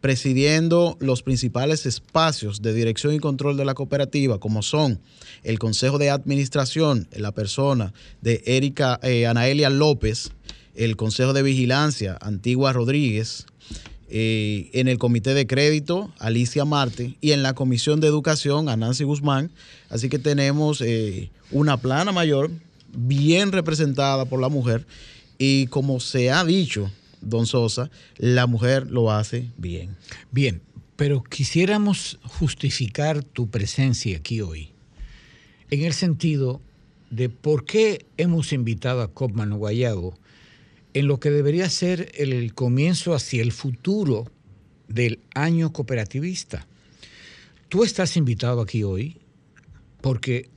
presidiendo 0.00 0.96
los 1.00 1.22
principales 1.22 1.84
espacios 1.86 2.62
de 2.62 2.72
dirección 2.72 3.14
y 3.14 3.18
control 3.18 3.56
de 3.56 3.66
la 3.66 3.74
cooperativa, 3.74 4.38
como 4.38 4.62
son 4.62 5.00
el 5.42 5.58
Consejo 5.58 5.98
de 5.98 6.10
Administración, 6.10 7.06
la 7.12 7.32
persona 7.32 7.92
de 8.22 8.42
Erika 8.46 8.98
eh, 9.02 9.26
Anaelia 9.26 9.70
López, 9.70 10.32
el 10.74 10.96
Consejo 10.96 11.34
de 11.34 11.42
Vigilancia, 11.42 12.16
Antigua 12.20 12.72
Rodríguez, 12.72 13.46
eh, 14.10 14.70
en 14.72 14.88
el 14.88 14.98
comité 14.98 15.34
de 15.34 15.46
crédito, 15.46 16.12
Alicia 16.18 16.64
Marte, 16.64 17.16
y 17.20 17.32
en 17.32 17.42
la 17.42 17.54
comisión 17.54 18.00
de 18.00 18.08
educación, 18.08 18.68
a 18.68 18.76
Nancy 18.76 19.04
Guzmán. 19.04 19.50
Así 19.88 20.08
que 20.08 20.18
tenemos 20.18 20.80
eh, 20.80 21.30
una 21.50 21.76
plana 21.76 22.12
mayor 22.12 22.50
bien 22.96 23.52
representada 23.52 24.24
por 24.24 24.40
la 24.40 24.48
mujer 24.48 24.86
y 25.38 25.68
como 25.68 26.00
se 26.00 26.30
ha 26.30 26.44
dicho, 26.44 26.90
don 27.20 27.46
Sosa, 27.46 27.90
la 28.18 28.46
mujer 28.46 28.90
lo 28.90 29.10
hace 29.10 29.48
bien. 29.56 29.96
Bien, 30.30 30.60
pero 30.96 31.22
quisiéramos 31.22 32.18
justificar 32.24 33.22
tu 33.22 33.48
presencia 33.48 34.18
aquí 34.18 34.40
hoy 34.40 34.70
en 35.70 35.84
el 35.84 35.92
sentido 35.92 36.60
de 37.10 37.28
por 37.28 37.64
qué 37.64 38.06
hemos 38.16 38.52
invitado 38.52 39.02
a 39.02 39.12
Copman 39.12 39.56
Guayago 39.56 40.14
en 40.94 41.06
lo 41.06 41.20
que 41.20 41.30
debería 41.30 41.68
ser 41.70 42.10
el 42.14 42.54
comienzo 42.54 43.14
hacia 43.14 43.42
el 43.42 43.52
futuro 43.52 44.30
del 44.88 45.20
año 45.34 45.72
cooperativista. 45.72 46.66
Tú 47.68 47.84
estás 47.84 48.16
invitado 48.16 48.60
aquí 48.60 48.82
hoy 48.82 49.18
porque 50.00 50.48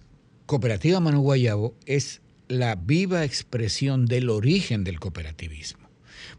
Cooperativa 0.46 1.00
Manu 1.00 1.22
Guayabo 1.22 1.76
es 1.86 2.22
la 2.48 2.76
viva 2.76 3.24
expresión 3.24 4.06
del 4.06 4.30
origen 4.30 4.84
del 4.84 5.00
cooperativismo. 5.00 5.88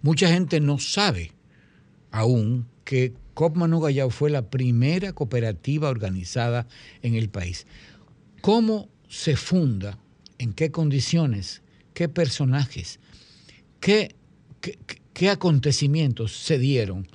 Mucha 0.02 0.28
gente 0.28 0.61
no 0.61 0.78
sabe 0.78 1.33
aún 2.11 2.66
que 2.85 3.14
COP 3.35 3.57
Manu 3.57 3.78
Guayabo 3.78 4.11
fue 4.11 4.30
la 4.30 4.50
primera 4.50 5.12
cooperativa 5.12 5.88
organizada 5.88 6.66
en 7.02 7.14
el 7.14 7.28
país. 7.28 7.66
¿Cómo 8.40 8.88
se 9.09 9.37
funda? 9.37 9.98
¿En 10.38 10.52
qué 10.52 10.70
condiciones? 10.70 11.62
¿Qué 11.94 12.09
personajes? 12.09 12.98
¿Qué, 13.84 14.14
qué, 15.12 15.28
acontecimientos 15.28 16.32
se 16.32 16.58
dieron 16.58 17.06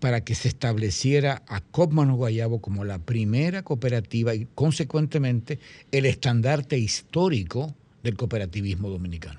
para 0.00 0.24
que 0.24 0.34
se 0.34 0.48
estableciera 0.48 1.44
a 1.46 1.60
Copmano 1.60 2.16
Guayabo 2.16 2.60
como 2.60 2.84
la 2.84 2.98
primera 2.98 3.62
cooperativa 3.62 4.34
y 4.34 4.48
consecuentemente 4.56 5.60
el 5.92 6.06
estandarte 6.06 6.76
histórico 6.76 7.72
del 8.02 8.16
cooperativismo 8.16 8.90
dominicano? 8.90 9.38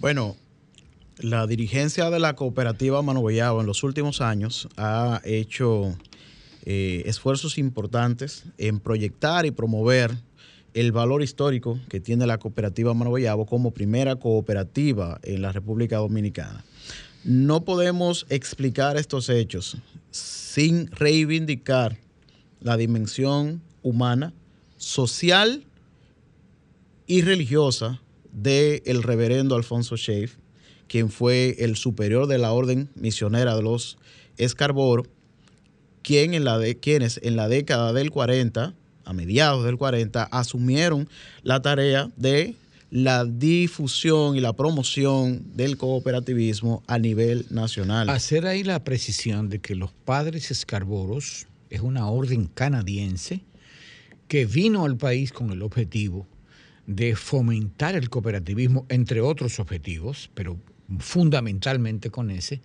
Bueno, 0.00 0.34
la 1.18 1.46
dirigencia 1.46 2.10
de 2.10 2.18
la 2.18 2.34
cooperativa 2.34 3.00
Mano 3.02 3.20
Guayabo 3.20 3.60
en 3.60 3.68
los 3.68 3.84
últimos 3.84 4.20
años 4.20 4.68
ha 4.76 5.20
hecho 5.24 5.96
eh, 6.64 7.04
esfuerzos 7.06 7.58
importantes 7.58 8.42
en 8.58 8.80
proyectar 8.80 9.46
y 9.46 9.52
promover 9.52 10.16
el 10.76 10.92
valor 10.92 11.22
histórico 11.22 11.80
que 11.88 12.00
tiene 12.00 12.26
la 12.26 12.36
cooperativa 12.36 12.92
Mano 12.92 13.08
Guayabo 13.08 13.46
como 13.46 13.70
primera 13.70 14.16
cooperativa 14.16 15.18
en 15.22 15.40
la 15.40 15.50
República 15.50 15.96
Dominicana. 15.96 16.66
No 17.24 17.64
podemos 17.64 18.26
explicar 18.28 18.98
estos 18.98 19.30
hechos 19.30 19.78
sin 20.10 20.88
reivindicar 20.88 21.96
la 22.60 22.76
dimensión 22.76 23.62
humana, 23.82 24.34
social 24.76 25.64
y 27.06 27.22
religiosa 27.22 28.02
del 28.30 29.02
reverendo 29.02 29.56
Alfonso 29.56 29.96
Schaef, 29.96 30.36
quien 30.88 31.08
fue 31.08 31.56
el 31.58 31.76
superior 31.76 32.26
de 32.26 32.36
la 32.36 32.52
orden 32.52 32.90
misionera 32.96 33.56
de 33.56 33.62
los 33.62 33.96
Escarboro, 34.36 35.04
quien 36.02 36.34
en 36.34 36.44
la 36.44 36.58
de, 36.58 36.76
quienes 36.78 37.18
en 37.22 37.36
la 37.36 37.48
década 37.48 37.94
del 37.94 38.10
40, 38.10 38.74
a 39.06 39.12
mediados 39.12 39.64
del 39.64 39.78
40, 39.78 40.24
asumieron 40.24 41.08
la 41.42 41.62
tarea 41.62 42.10
de 42.16 42.54
la 42.90 43.24
difusión 43.24 44.36
y 44.36 44.40
la 44.40 44.52
promoción 44.52 45.42
del 45.54 45.76
cooperativismo 45.76 46.82
a 46.86 46.98
nivel 46.98 47.46
nacional. 47.50 48.08
Hacer 48.10 48.46
ahí 48.46 48.62
la 48.62 48.84
precisión 48.84 49.48
de 49.48 49.60
que 49.60 49.74
los 49.74 49.92
padres 49.92 50.50
Escarboros 50.50 51.46
es 51.70 51.80
una 51.80 52.08
orden 52.08 52.46
canadiense 52.46 53.42
que 54.28 54.46
vino 54.46 54.84
al 54.84 54.96
país 54.96 55.32
con 55.32 55.50
el 55.50 55.62
objetivo 55.62 56.26
de 56.86 57.16
fomentar 57.16 57.96
el 57.96 58.10
cooperativismo, 58.10 58.86
entre 58.88 59.20
otros 59.20 59.58
objetivos, 59.58 60.30
pero 60.34 60.56
fundamentalmente 60.98 62.10
con 62.10 62.30
ese, 62.30 62.60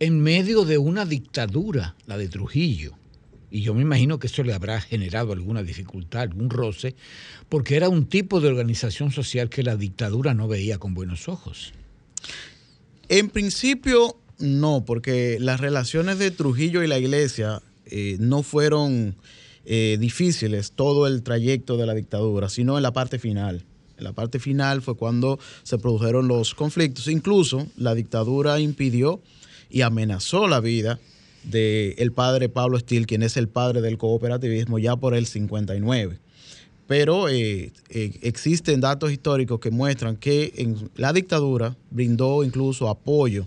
en 0.00 0.20
medio 0.20 0.64
de 0.64 0.78
una 0.78 1.04
dictadura, 1.04 1.94
la 2.06 2.16
de 2.16 2.28
Trujillo. 2.28 2.96
Y 3.50 3.62
yo 3.62 3.74
me 3.74 3.82
imagino 3.82 4.18
que 4.18 4.28
eso 4.28 4.42
le 4.44 4.52
habrá 4.52 4.80
generado 4.80 5.32
alguna 5.32 5.62
dificultad, 5.62 6.22
algún 6.22 6.50
roce, 6.50 6.94
porque 7.48 7.76
era 7.76 7.88
un 7.88 8.06
tipo 8.06 8.40
de 8.40 8.48
organización 8.48 9.10
social 9.10 9.48
que 9.48 9.62
la 9.62 9.76
dictadura 9.76 10.34
no 10.34 10.46
veía 10.46 10.78
con 10.78 10.94
buenos 10.94 11.28
ojos. 11.28 11.72
En 13.08 13.28
principio, 13.28 14.16
no, 14.38 14.84
porque 14.84 15.38
las 15.40 15.60
relaciones 15.60 16.18
de 16.18 16.30
Trujillo 16.30 16.82
y 16.84 16.86
la 16.86 16.98
iglesia 16.98 17.60
eh, 17.86 18.16
no 18.20 18.44
fueron 18.44 19.16
eh, 19.64 19.96
difíciles 19.98 20.72
todo 20.72 21.08
el 21.08 21.22
trayecto 21.22 21.76
de 21.76 21.86
la 21.86 21.94
dictadura, 21.94 22.48
sino 22.48 22.76
en 22.76 22.84
la 22.84 22.92
parte 22.92 23.18
final. 23.18 23.64
En 23.98 24.04
la 24.04 24.12
parte 24.12 24.38
final 24.38 24.80
fue 24.80 24.96
cuando 24.96 25.38
se 25.64 25.76
produjeron 25.76 26.28
los 26.28 26.54
conflictos. 26.54 27.08
Incluso 27.08 27.66
la 27.76 27.94
dictadura 27.94 28.60
impidió 28.60 29.20
y 29.68 29.82
amenazó 29.82 30.48
la 30.48 30.60
vida 30.60 30.98
del 31.42 32.12
padre 32.12 32.48
Pablo 32.48 32.76
Estil, 32.76 33.06
quien 33.06 33.22
es 33.22 33.36
el 33.36 33.48
padre 33.48 33.80
del 33.80 33.98
cooperativismo 33.98 34.78
ya 34.78 34.96
por 34.96 35.14
el 35.14 35.26
59. 35.26 36.18
Pero 36.86 37.28
eh, 37.28 37.72
eh, 37.88 38.18
existen 38.22 38.80
datos 38.80 39.12
históricos 39.12 39.60
que 39.60 39.70
muestran 39.70 40.16
que 40.16 40.52
en 40.56 40.90
la 40.96 41.12
dictadura 41.12 41.76
brindó 41.90 42.42
incluso 42.42 42.88
apoyo 42.88 43.46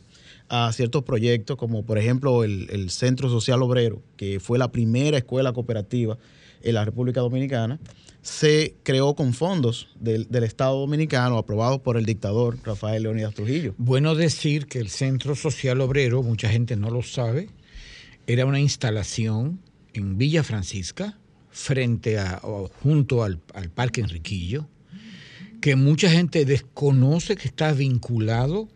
a 0.49 0.71
ciertos 0.71 1.03
proyectos, 1.03 1.57
como 1.57 1.83
por 1.83 1.97
ejemplo 1.97 2.43
el, 2.43 2.69
el 2.69 2.89
Centro 2.89 3.29
Social 3.29 3.61
Obrero, 3.61 4.01
que 4.17 4.39
fue 4.39 4.57
la 4.57 4.71
primera 4.71 5.17
escuela 5.17 5.51
cooperativa 5.51 6.17
en 6.61 6.75
la 6.75 6.85
República 6.85 7.21
Dominicana 7.21 7.79
se 8.23 8.75
creó 8.83 9.15
con 9.15 9.33
fondos 9.33 9.89
del, 9.99 10.27
Estado 10.43 10.79
Dominicano 10.79 11.37
aprobados 11.37 11.81
por 11.81 11.97
el 11.97 12.05
dictador 12.05 12.57
Rafael 12.63 13.03
Leónidas 13.03 13.35
Trujillo. 13.35 13.75
Bueno 13.77 14.15
decir 14.15 14.65
que 14.65 14.79
el 14.79 14.89
Centro 14.89 15.35
Social 15.35 15.81
Obrero, 15.81 16.23
mucha 16.23 16.49
gente 16.49 16.77
no 16.77 16.89
lo 16.89 17.03
sabe, 17.03 17.49
era 18.27 18.45
una 18.45 18.59
instalación 18.59 19.59
en 19.93 20.17
Villa 20.17 20.43
Francisca, 20.43 21.17
frente 21.51 22.17
a, 22.17 22.41
junto 22.81 23.23
al, 23.23 23.39
al 23.53 23.69
Parque 23.69 24.01
Enriquillo, 24.01 24.67
que 25.61 25.75
mucha 25.75 26.09
gente 26.09 26.45
desconoce 26.45 27.35
que 27.35 27.47
está 27.47 27.71
vinculado 27.73 28.67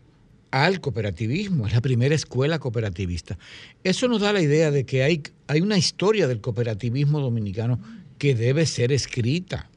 al 0.52 0.80
cooperativismo, 0.80 1.68
es 1.68 1.74
la 1.74 1.82
primera 1.82 2.16
escuela 2.16 2.60
cooperativista. 2.60 3.38
Eso 3.84 4.08
nos 4.08 4.22
da 4.22 4.32
la 4.32 4.42
idea 4.42 4.72
de 4.72 4.86
que 4.86 5.04
hay, 5.04 5.24
hay 5.48 5.62
una 5.62 5.78
historia 5.78 6.28
del 6.28 6.40
cooperativismo 6.40 7.20
dominicano 7.20 7.80
que 8.18 8.36
debe 8.36 8.66
ser 8.66 8.92
escrita. 8.92 9.70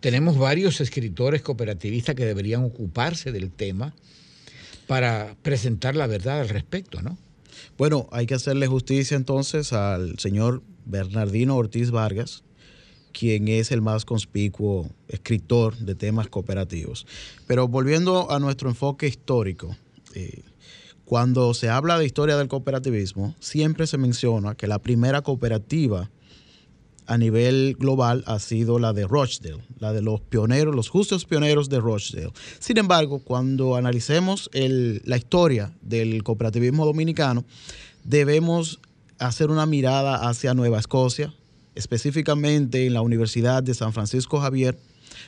Tenemos 0.00 0.38
varios 0.38 0.80
escritores 0.80 1.42
cooperativistas 1.42 2.14
que 2.14 2.24
deberían 2.24 2.62
ocuparse 2.62 3.32
del 3.32 3.50
tema 3.50 3.94
para 4.86 5.34
presentar 5.42 5.96
la 5.96 6.06
verdad 6.06 6.40
al 6.40 6.48
respecto, 6.48 7.02
¿no? 7.02 7.18
Bueno, 7.76 8.08
hay 8.12 8.26
que 8.26 8.34
hacerle 8.34 8.66
justicia 8.66 9.16
entonces 9.16 9.72
al 9.72 10.18
señor 10.18 10.62
Bernardino 10.84 11.56
Ortiz 11.56 11.90
Vargas, 11.90 12.44
quien 13.12 13.48
es 13.48 13.72
el 13.72 13.82
más 13.82 14.04
conspicuo 14.04 14.90
escritor 15.08 15.76
de 15.76 15.94
temas 15.94 16.28
cooperativos. 16.28 17.06
Pero 17.46 17.68
volviendo 17.68 18.30
a 18.30 18.38
nuestro 18.38 18.68
enfoque 18.68 19.06
histórico, 19.06 19.76
eh, 20.14 20.42
cuando 21.04 21.54
se 21.54 21.70
habla 21.70 21.98
de 21.98 22.04
historia 22.04 22.36
del 22.36 22.48
cooperativismo, 22.48 23.34
siempre 23.40 23.86
se 23.86 23.96
menciona 23.96 24.54
que 24.54 24.66
la 24.66 24.78
primera 24.78 25.22
cooperativa 25.22 26.10
a 27.08 27.16
nivel 27.16 27.74
global 27.78 28.22
ha 28.26 28.38
sido 28.38 28.78
la 28.78 28.92
de 28.92 29.06
Rochdale, 29.06 29.62
la 29.80 29.94
de 29.94 30.02
los 30.02 30.20
pioneros, 30.20 30.74
los 30.74 30.90
justos 30.90 31.24
pioneros 31.24 31.70
de 31.70 31.80
Rochdale. 31.80 32.30
Sin 32.60 32.76
embargo, 32.76 33.20
cuando 33.20 33.76
analicemos 33.76 34.50
la 34.52 35.16
historia 35.16 35.72
del 35.80 36.22
cooperativismo 36.22 36.84
dominicano, 36.84 37.44
debemos 38.04 38.78
hacer 39.18 39.50
una 39.50 39.64
mirada 39.64 40.28
hacia 40.28 40.52
Nueva 40.52 40.78
Escocia, 40.78 41.34
específicamente 41.74 42.86
en 42.86 42.92
la 42.92 43.00
Universidad 43.00 43.62
de 43.62 43.72
San 43.72 43.94
Francisco 43.94 44.38
Javier, 44.38 44.78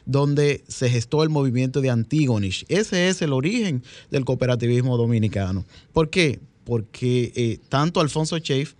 donde 0.04 0.62
se 0.68 0.90
gestó 0.90 1.22
el 1.22 1.30
movimiento 1.30 1.80
de 1.80 1.88
Antigonish. 1.88 2.66
Ese 2.68 3.08
es 3.08 3.22
el 3.22 3.32
origen 3.32 3.82
del 4.10 4.26
cooperativismo 4.26 4.98
dominicano. 4.98 5.64
¿Por 5.94 6.10
qué? 6.10 6.40
Porque 6.64 7.32
eh, 7.34 7.58
tanto 7.70 8.00
Alfonso 8.00 8.38
Chafe 8.38 8.74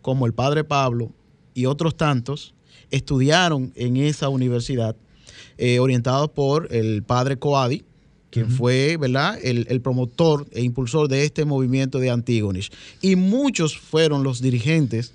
como 0.00 0.24
el 0.24 0.32
padre 0.32 0.64
Pablo 0.64 1.12
y 1.56 1.64
otros 1.64 1.96
tantos 1.96 2.54
estudiaron 2.90 3.72
en 3.76 3.96
esa 3.96 4.28
universidad, 4.28 4.94
eh, 5.56 5.78
orientados 5.78 6.30
por 6.30 6.68
el 6.70 7.02
padre 7.02 7.38
Coadi, 7.38 7.82
quien 8.30 8.50
fue 8.50 8.98
¿verdad? 8.98 9.38
El, 9.42 9.80
promotor 9.80 10.46
e 10.52 10.62
impulsor 10.62 11.08
de 11.08 11.24
este 11.24 11.46
movimiento 11.46 11.98
de 11.98 12.10
Antigonish. 12.10 12.70
Y 13.00 13.16
muchos 13.16 13.78
fueron 13.78 14.22
los 14.22 14.42
dirigentes 14.42 15.14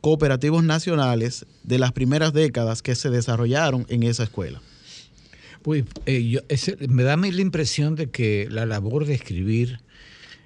cooperativos 0.00 0.64
nacionales 0.64 1.46
de 1.62 1.78
las 1.78 1.92
primeras 1.92 2.32
décadas 2.32 2.82
que 2.82 2.96
se 2.96 3.08
desarrollaron 3.08 3.86
en 3.88 4.02
esa 4.02 4.24
escuela. 4.24 4.60
Pues 5.62 5.84
eh, 6.06 6.40
me 6.88 7.04
da 7.04 7.16
la 7.16 7.40
impresión 7.40 7.94
de 7.94 8.10
que 8.10 8.48
la 8.50 8.66
labor 8.66 9.06
de 9.06 9.14
escribir 9.14 9.78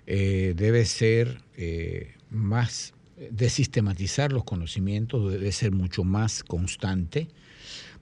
eh, 0.07 0.53
debe 0.55 0.84
ser 0.84 1.41
más 2.30 2.93
de 3.29 3.51
sistematizar 3.51 4.33
los 4.33 4.45
conocimientos 4.45 5.31
debe 5.31 5.53
ser 5.53 5.73
mucho 5.73 6.05
más 6.05 6.43
constante, 6.43 7.29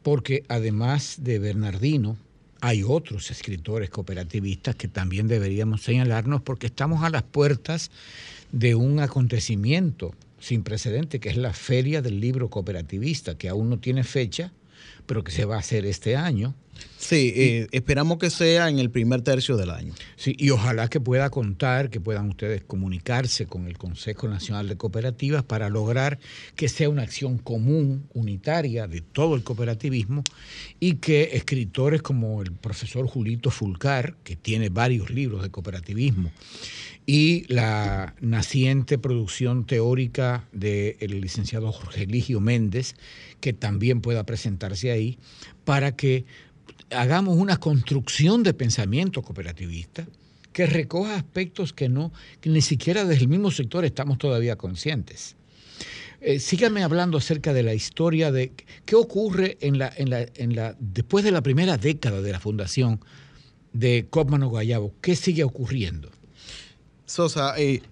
porque 0.02 0.44
además 0.48 1.18
de 1.20 1.38
Bernardino, 1.38 2.16
hay 2.60 2.82
otros 2.82 3.30
escritores 3.30 3.90
cooperativistas 3.90 4.74
que 4.74 4.88
también 4.88 5.28
deberíamos 5.28 5.82
señalarnos 5.82 6.42
porque 6.42 6.66
estamos 6.66 7.04
a 7.04 7.10
las 7.10 7.22
puertas 7.22 7.90
de 8.52 8.74
un 8.74 9.00
acontecimiento 9.00 10.14
sin 10.40 10.62
precedente, 10.62 11.20
que 11.20 11.28
es 11.28 11.36
la 11.36 11.52
Feria 11.52 12.00
del 12.00 12.20
Libro 12.20 12.48
Cooperativista, 12.48 13.36
que 13.36 13.48
aún 13.48 13.70
no 13.70 13.78
tiene 13.78 14.04
fecha, 14.04 14.52
pero 15.06 15.24
que 15.24 15.32
se 15.32 15.44
va 15.44 15.56
a 15.56 15.60
hacer 15.60 15.84
este 15.84 16.16
año. 16.16 16.54
Sí, 16.98 17.32
eh, 17.36 17.68
esperamos 17.72 18.18
que 18.18 18.28
sea 18.28 18.68
en 18.68 18.78
el 18.78 18.90
primer 18.90 19.22
tercio 19.22 19.56
del 19.56 19.70
año. 19.70 19.94
Sí, 20.16 20.34
y 20.38 20.50
ojalá 20.50 20.88
que 20.88 21.00
pueda 21.00 21.30
contar, 21.30 21.90
que 21.90 22.00
puedan 22.00 22.28
ustedes 22.28 22.62
comunicarse 22.62 23.46
con 23.46 23.66
el 23.66 23.78
Consejo 23.78 24.28
Nacional 24.28 24.68
de 24.68 24.76
Cooperativas 24.76 25.42
para 25.42 25.68
lograr 25.68 26.18
que 26.56 26.68
sea 26.68 26.88
una 26.88 27.02
acción 27.02 27.38
común, 27.38 28.08
unitaria 28.14 28.86
de 28.88 29.00
todo 29.00 29.36
el 29.36 29.42
cooperativismo 29.42 30.22
y 30.80 30.94
que 30.94 31.30
escritores 31.32 32.02
como 32.02 32.42
el 32.42 32.52
profesor 32.52 33.06
Julito 33.06 33.50
Fulcar, 33.50 34.16
que 34.24 34.36
tiene 34.36 34.68
varios 34.68 35.10
libros 35.10 35.42
de 35.42 35.50
cooperativismo, 35.50 36.30
y 37.06 37.50
la 37.50 38.14
naciente 38.20 38.98
producción 38.98 39.64
teórica 39.64 40.46
del 40.52 41.22
licenciado 41.22 41.72
Jorge 41.72 42.02
Eligio 42.02 42.38
Méndez, 42.38 42.96
que 43.40 43.54
también 43.54 44.02
pueda 44.02 44.26
presentarse 44.26 44.90
ahí, 44.90 45.18
para 45.64 45.96
que 45.96 46.26
hagamos 46.90 47.36
una 47.36 47.58
construcción 47.58 48.42
de 48.42 48.54
pensamiento 48.54 49.22
cooperativista 49.22 50.06
que 50.52 50.66
recoja 50.66 51.16
aspectos 51.16 51.72
que 51.72 51.88
no, 51.88 52.12
que 52.40 52.50
ni 52.50 52.62
siquiera 52.62 53.04
desde 53.04 53.22
el 53.22 53.28
mismo 53.28 53.50
sector 53.50 53.84
estamos 53.84 54.18
todavía 54.18 54.56
conscientes. 54.56 55.36
Eh, 56.20 56.40
síganme 56.40 56.82
hablando 56.82 57.18
acerca 57.18 57.52
de 57.52 57.62
la 57.62 57.74
historia 57.74 58.32
de 58.32 58.52
qué 58.84 58.96
ocurre 58.96 59.56
después 60.80 61.24
de 61.24 61.30
la 61.30 61.42
primera 61.42 61.76
década 61.76 62.20
de 62.20 62.32
la 62.32 62.40
fundación 62.40 63.00
de 63.72 64.06
Copman 64.10 64.44
Guayabo. 64.48 64.94
¿Qué 65.00 65.14
sigue 65.14 65.44
ocurriendo? 65.44 66.10
Sosa, 67.06 67.54
eh, 67.56 67.82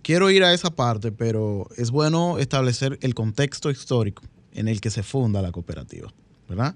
quiero 0.00 0.30
ir 0.30 0.42
a 0.42 0.54
esa 0.54 0.70
parte, 0.70 1.12
pero 1.12 1.68
es 1.76 1.90
bueno 1.90 2.38
establecer 2.38 2.98
el 3.02 3.14
contexto 3.14 3.70
histórico 3.70 4.22
en 4.54 4.68
el 4.68 4.80
que 4.80 4.88
se 4.88 5.02
funda 5.02 5.42
la 5.42 5.52
cooperativa. 5.52 6.12
¿Verdad? 6.48 6.74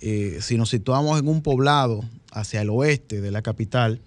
Eh, 0.00 0.38
si 0.40 0.56
nos 0.56 0.70
situamos 0.70 1.18
en 1.18 1.28
un 1.28 1.42
poblado 1.42 2.04
hacia 2.32 2.62
el 2.62 2.70
oeste 2.70 3.20
de 3.20 3.30
la 3.30 3.42
capital, 3.42 4.00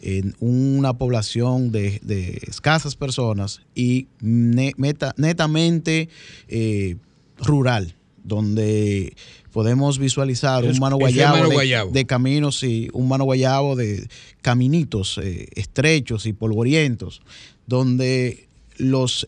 en 0.00 0.34
una 0.38 0.92
población 0.92 1.72
de, 1.72 2.40
escasas 2.46 2.94
personas 2.94 3.62
y 3.74 4.06
netamente 4.20 6.10
eh, 6.48 6.96
rural, 7.38 7.94
donde 8.22 9.16
podemos 9.52 9.98
visualizar 9.98 10.64
un 10.64 10.78
mano 10.78 10.96
guayabo, 10.96 11.48
de, 11.90 12.04
caminos 12.04 12.62
y 12.64 12.90
un 12.92 13.08
mano 13.08 13.24
guayabo 13.24 13.76
de 13.76 14.06
caminitos 14.42 15.18
eh, 15.22 15.48
estrechos 15.54 16.26
y 16.26 16.34
polvorientos, 16.34 17.22
donde 17.66 18.46
los 18.76 19.26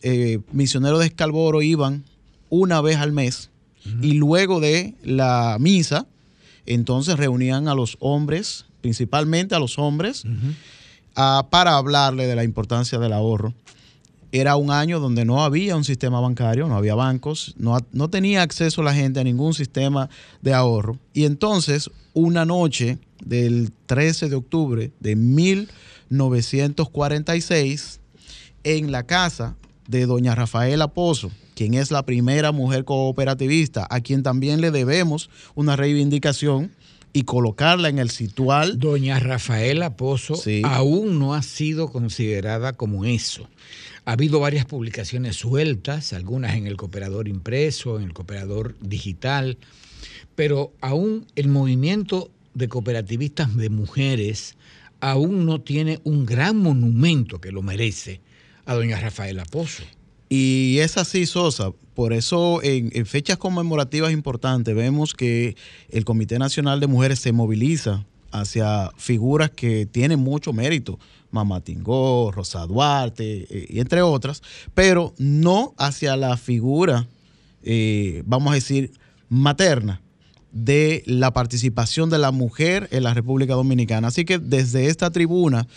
misioneros 0.51 0.99
de 0.99 1.07
Escalboro 1.07 1.63
iban 1.63 2.03
una 2.49 2.81
vez 2.81 2.97
al 2.97 3.13
mes 3.13 3.49
y 4.01 4.13
luego 4.13 4.59
de 4.59 4.95
la 5.03 5.57
misa, 5.59 6.07
entonces 6.65 7.17
reunían 7.17 7.67
a 7.67 7.75
los 7.75 7.97
hombres 7.99 8.65
principalmente 8.81 9.53
a 9.53 9.59
los 9.59 9.77
hombres, 9.79 10.23
para 11.13 11.75
hablarle 11.75 12.25
de 12.25 12.35
la 12.35 12.45
importancia 12.45 12.99
del 12.99 13.11
ahorro. 13.13 13.53
Era 14.31 14.55
un 14.55 14.71
año 14.71 15.01
donde 15.01 15.25
no 15.25 15.43
había 15.43 15.75
un 15.75 15.83
sistema 15.83 16.21
bancario, 16.21 16.67
no 16.67 16.77
había 16.77 16.95
bancos, 16.95 17.53
no, 17.57 17.77
no 17.91 18.09
tenía 18.09 18.43
acceso 18.43 18.81
la 18.83 18.93
gente 18.93 19.19
a 19.19 19.25
ningún 19.25 19.53
sistema 19.53 20.09
de 20.41 20.53
ahorro. 20.53 20.97
Y 21.13 21.25
entonces, 21.25 21.91
una 22.13 22.45
noche 22.45 22.97
del 23.23 23.73
13 23.87 24.29
de 24.29 24.37
octubre 24.37 24.91
de 25.01 25.15
1946, 25.15 27.99
en 28.63 28.91
la 28.91 29.03
casa 29.03 29.55
de 29.87 30.05
doña 30.05 30.35
Rafaela 30.35 30.89
Pozo, 30.89 31.31
quien 31.55 31.73
es 31.73 31.91
la 31.91 32.05
primera 32.05 32.51
mujer 32.51 32.85
cooperativista, 32.85 33.87
a 33.89 34.01
quien 34.01 34.23
también 34.23 34.61
le 34.61 34.71
debemos 34.71 35.29
una 35.55 35.75
reivindicación 35.75 36.71
y 37.13 37.23
colocarla 37.23 37.89
en 37.89 37.99
el 37.99 38.09
situal. 38.09 38.77
Doña 38.77 39.19
Rafaela 39.19 39.95
Pozo 39.95 40.39
aún 40.63 41.19
no 41.19 41.33
ha 41.33 41.41
sido 41.41 41.89
considerada 41.89 42.73
como 42.73 43.05
eso. 43.05 43.49
Ha 44.05 44.13
habido 44.13 44.39
varias 44.39 44.65
publicaciones 44.65 45.35
sueltas, 45.35 46.13
algunas 46.13 46.55
en 46.55 46.67
el 46.67 46.77
cooperador 46.77 47.27
impreso, 47.27 47.97
en 47.97 48.05
el 48.05 48.13
cooperador 48.13 48.75
digital, 48.79 49.57
pero 50.35 50.73
aún 50.79 51.25
el 51.35 51.47
movimiento 51.47 52.29
de 52.53 52.69
cooperativistas 52.69 53.55
de 53.55 53.69
mujeres 53.69 54.55
aún 54.99 55.45
no 55.45 55.61
tiene 55.61 55.99
un 56.03 56.25
gran 56.25 56.57
monumento 56.57 57.41
que 57.41 57.51
lo 57.51 57.61
merece 57.61 58.21
a 58.67 58.75
doña 58.75 58.99
Rafaela 58.99 59.45
Pozo. 59.45 59.83
Y 60.29 60.77
es 60.79 60.97
así, 60.97 61.25
Sosa. 61.25 61.71
Por 61.95 62.13
eso 62.13 62.61
en, 62.61 63.05
fechas 63.07 63.37
conmemorativas 63.37 64.11
importantes 64.11 64.75
vemos 64.75 65.15
que 65.15 65.55
el 65.89 66.05
Comité 66.05 66.37
Nacional 66.37 66.79
de 66.79 66.85
Mujeres 66.85 67.17
se 67.19 67.31
moviliza 67.31 68.05
hacia 68.31 68.91
figuras 68.97 69.49
que 69.49 69.87
tienen 69.87 70.19
mucho 70.19 70.53
mérito, 70.53 70.99
Mamá 71.31 71.61
Tingó, 71.61 72.31
Rosa 72.31 72.67
Duarte, 72.67 73.47
eh, 73.49 73.67
y 73.69 73.79
entre 73.79 74.01
otras, 74.01 74.43
pero 74.75 75.13
no 75.17 75.73
hacia 75.77 76.15
la 76.17 76.37
figura, 76.37 77.07
eh, 77.63 78.21
vamos 78.25 78.51
a 78.51 78.55
decir, 78.55 78.91
materna 79.29 80.01
de 80.51 81.03
la 81.05 81.31
participación 81.33 82.09
de 82.09 82.17
la 82.17 82.31
mujer 82.31 82.89
en 82.91 83.03
la 83.03 83.13
República 83.13 83.53
Dominicana. 83.53 84.09
Así 84.09 84.25
que 84.25 84.37
desde 84.39 84.87
esta 84.87 85.09
tribuna 85.09 85.67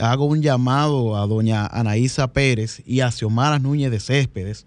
hago 0.00 0.24
un 0.24 0.42
llamado 0.42 1.16
a 1.16 1.26
doña 1.26 1.66
Anaísa 1.66 2.32
Pérez 2.32 2.82
y 2.86 3.00
a 3.00 3.10
Xiomara 3.10 3.58
Núñez 3.58 3.90
de 3.90 4.00
Céspedes, 4.00 4.66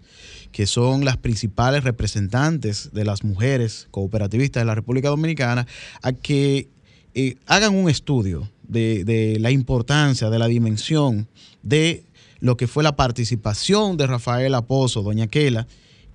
que 0.52 0.66
son 0.66 1.04
las 1.04 1.16
principales 1.16 1.84
representantes 1.84 2.90
de 2.92 3.04
las 3.04 3.24
mujeres 3.24 3.88
cooperativistas 3.90 4.62
de 4.62 4.64
la 4.64 4.74
República 4.74 5.08
Dominicana, 5.08 5.66
a 6.02 6.12
que 6.12 6.68
eh, 7.14 7.36
hagan 7.46 7.74
un 7.74 7.88
estudio 7.88 8.48
de, 8.62 9.36
la 9.40 9.50
importancia, 9.50 10.30
de 10.30 10.38
la 10.38 10.46
dimensión 10.46 11.28
de 11.62 12.04
lo 12.38 12.56
que 12.56 12.66
fue 12.66 12.82
la 12.82 12.96
participación 12.96 13.96
de 13.96 14.06
Rafael 14.06 14.54
Apozo, 14.54 15.02
doña 15.02 15.26
Quela, 15.26 15.66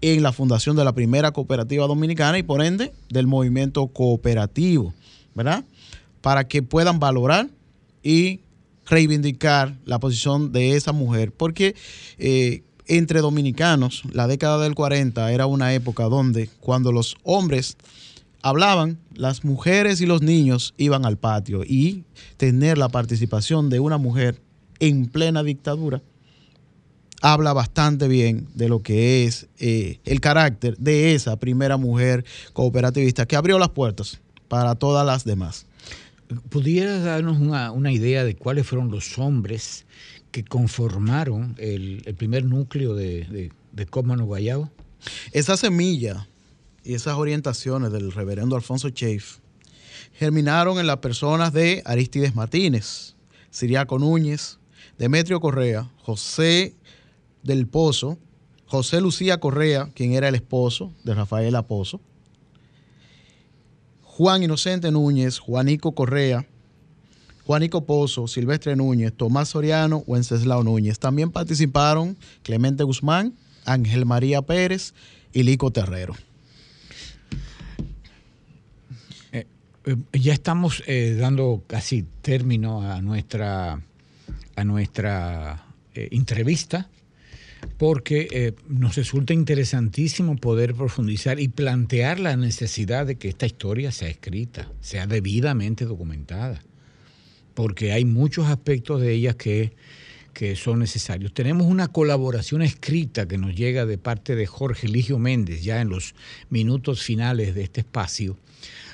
en 0.02 0.24
la 0.24 0.32
fundación 0.32 0.76
de 0.76 0.84
la 0.84 0.94
primera 0.94 1.32
cooperativa 1.32 1.88
dominicana 1.88 2.38
y 2.38 2.44
por 2.44 2.62
ende 2.62 2.94
del 3.10 3.28
movimiento 3.28 3.88
cooperativo, 3.88 4.94
¿verdad? 5.34 5.64
Para 6.22 6.48
que 6.48 6.64
puedan 6.64 7.00
valorar 7.00 7.50
y 8.04 8.42
reivindicar 8.86 9.78
la 9.86 10.00
posición 10.00 10.52
de 10.52 10.76
esa 10.76 10.92
mujer, 10.92 11.32
porque 11.32 11.76
eh, 12.18 12.64
entre 12.88 13.22
dominicanos, 13.22 14.04
la 14.12 14.28
década 14.28 14.60
del 14.60 14.76
40 14.76 15.32
era 15.32 15.46
una 15.48 15.74
época 15.74 16.04
donde 16.06 16.50
cuando 16.60 16.92
los 16.92 17.18
hombres 17.24 17.78
hablaban, 18.42 19.00
las 19.16 19.44
mujeres 19.44 20.02
y 20.02 20.06
los 20.06 20.22
niños 20.22 20.74
iban 20.78 21.06
al 21.06 21.18
patio 21.18 21.64
y 21.64 22.04
tener 22.38 22.78
la 22.78 22.90
participación 22.90 23.70
de 23.70 23.80
una 23.80 23.98
mujer 23.98 24.40
en 24.80 25.08
plena 25.08 25.42
dictadura 25.42 26.04
habla 27.22 27.54
bastante 27.54 28.08
bien 28.08 28.48
de 28.54 28.70
lo 28.70 28.84
que 28.84 29.26
es 29.26 29.48
eh, 29.58 30.00
el 30.06 30.22
carácter 30.22 30.78
de 30.78 31.16
esa 31.16 31.38
primera 31.38 31.78
mujer 31.78 32.24
cooperativista 32.54 33.26
que 33.26 33.36
abrió 33.36 33.58
las 33.58 33.70
puertas 33.70 34.22
para 34.48 34.76
todas 34.76 35.06
las 35.06 35.24
demás. 35.24 35.66
¿Pudieras 36.50 37.04
darnos 37.04 37.38
una, 37.40 37.92
idea 37.92 38.24
de 38.24 38.36
cuáles 38.36 38.66
fueron 38.66 38.90
los 38.90 39.18
hombres 39.20 39.86
que 40.32 40.44
conformaron 40.44 41.56
el, 41.60 42.02
primer 42.18 42.46
núcleo 42.46 42.96
de, 42.96 43.26
de, 43.26 43.52
de 43.72 43.86
Guayabo? 43.86 44.72
Esa 45.32 45.56
semilla 45.56 46.28
y 46.84 46.94
esas 46.94 47.16
orientaciones 47.16 47.92
del 47.92 48.12
reverendo 48.12 48.56
Alfonso 48.56 48.90
Chafe 48.90 49.40
germinaron 50.14 50.80
en 50.80 50.88
las 50.88 50.98
personas 50.98 51.54
de 51.54 51.82
Aristides 51.86 52.36
Martínez, 52.36 53.16
Siriaco 53.50 54.00
Núñez, 54.00 54.60
Demetrio 54.98 55.40
Correa, 55.40 55.92
José 55.98 56.76
del 57.44 57.68
Pozo, 57.68 58.18
José 58.66 59.02
Lucía 59.02 59.40
Correa, 59.40 59.92
quien 59.94 60.14
era 60.14 60.30
el 60.30 60.36
esposo 60.36 60.94
de 61.04 61.14
Rafael 61.14 61.56
Pozo, 61.68 62.02
Juan 64.18 64.44
Inocente 64.44 64.92
Núñez, 64.92 65.40
Juanico 65.40 65.94
Correa, 65.94 66.48
Juanico 67.46 67.86
Pozo, 67.86 68.30
Silvestre 68.30 68.74
Núñez, 68.78 69.12
Tomás 69.12 69.50
Soriano, 69.50 70.06
Wenceslao 70.08 70.64
Núñez. 70.64 71.00
También 71.00 71.32
participaron 71.32 72.16
Clemente 72.42 72.86
Guzmán, 72.86 73.34
Ángel 73.66 74.06
María 74.06 74.42
Pérez 74.42 74.94
y 75.34 75.44
Lico 75.44 75.70
Terrero. 75.72 76.16
Eh, 79.34 79.48
eh, 79.84 79.98
ya 80.14 80.32
estamos 80.32 80.82
eh, 80.88 81.18
dando 81.20 81.66
casi 81.68 82.06
término 82.22 82.90
a 82.90 83.02
nuestra, 83.02 83.82
a 84.56 84.64
nuestra 84.64 85.66
entrevista 85.94 86.88
porque 87.78 88.28
eh, 88.32 88.54
nos 88.68 88.96
resulta 88.96 89.34
interesantísimo 89.34 90.36
poder 90.36 90.74
profundizar 90.74 91.40
y 91.40 91.48
plantear 91.48 92.20
la 92.20 92.38
necesidad 92.38 93.06
de 93.06 93.16
que 93.16 93.30
esta 93.30 93.46
historia 93.46 93.92
sea 93.92 94.10
escrita, 94.10 94.72
sea 94.82 95.08
debidamente 95.08 95.86
documentada, 95.86 96.62
porque 97.54 97.92
hay 97.92 98.06
muchos 98.06 98.48
aspectos 98.48 99.02
de 99.02 99.14
ella 99.14 99.34
que, 99.34 99.74
que 100.34 100.56
son 100.56 100.80
necesarios. 100.80 101.34
Tenemos 101.34 101.68
una 101.68 101.88
colaboración 101.88 102.62
escrita 102.62 103.28
que 103.28 103.38
nos 103.38 103.56
llega 103.56 103.86
de 103.86 103.98
parte 103.98 104.36
de 104.36 104.46
Jorge 104.46 104.88
Ligio 104.88 105.20
Méndez, 105.20 105.64
ya 105.64 105.82
en 105.82 105.90
los 105.90 106.16
minutos 106.50 107.04
finales 107.04 107.56
de 107.56 107.64
este 107.64 107.82
espacio, 107.82 108.38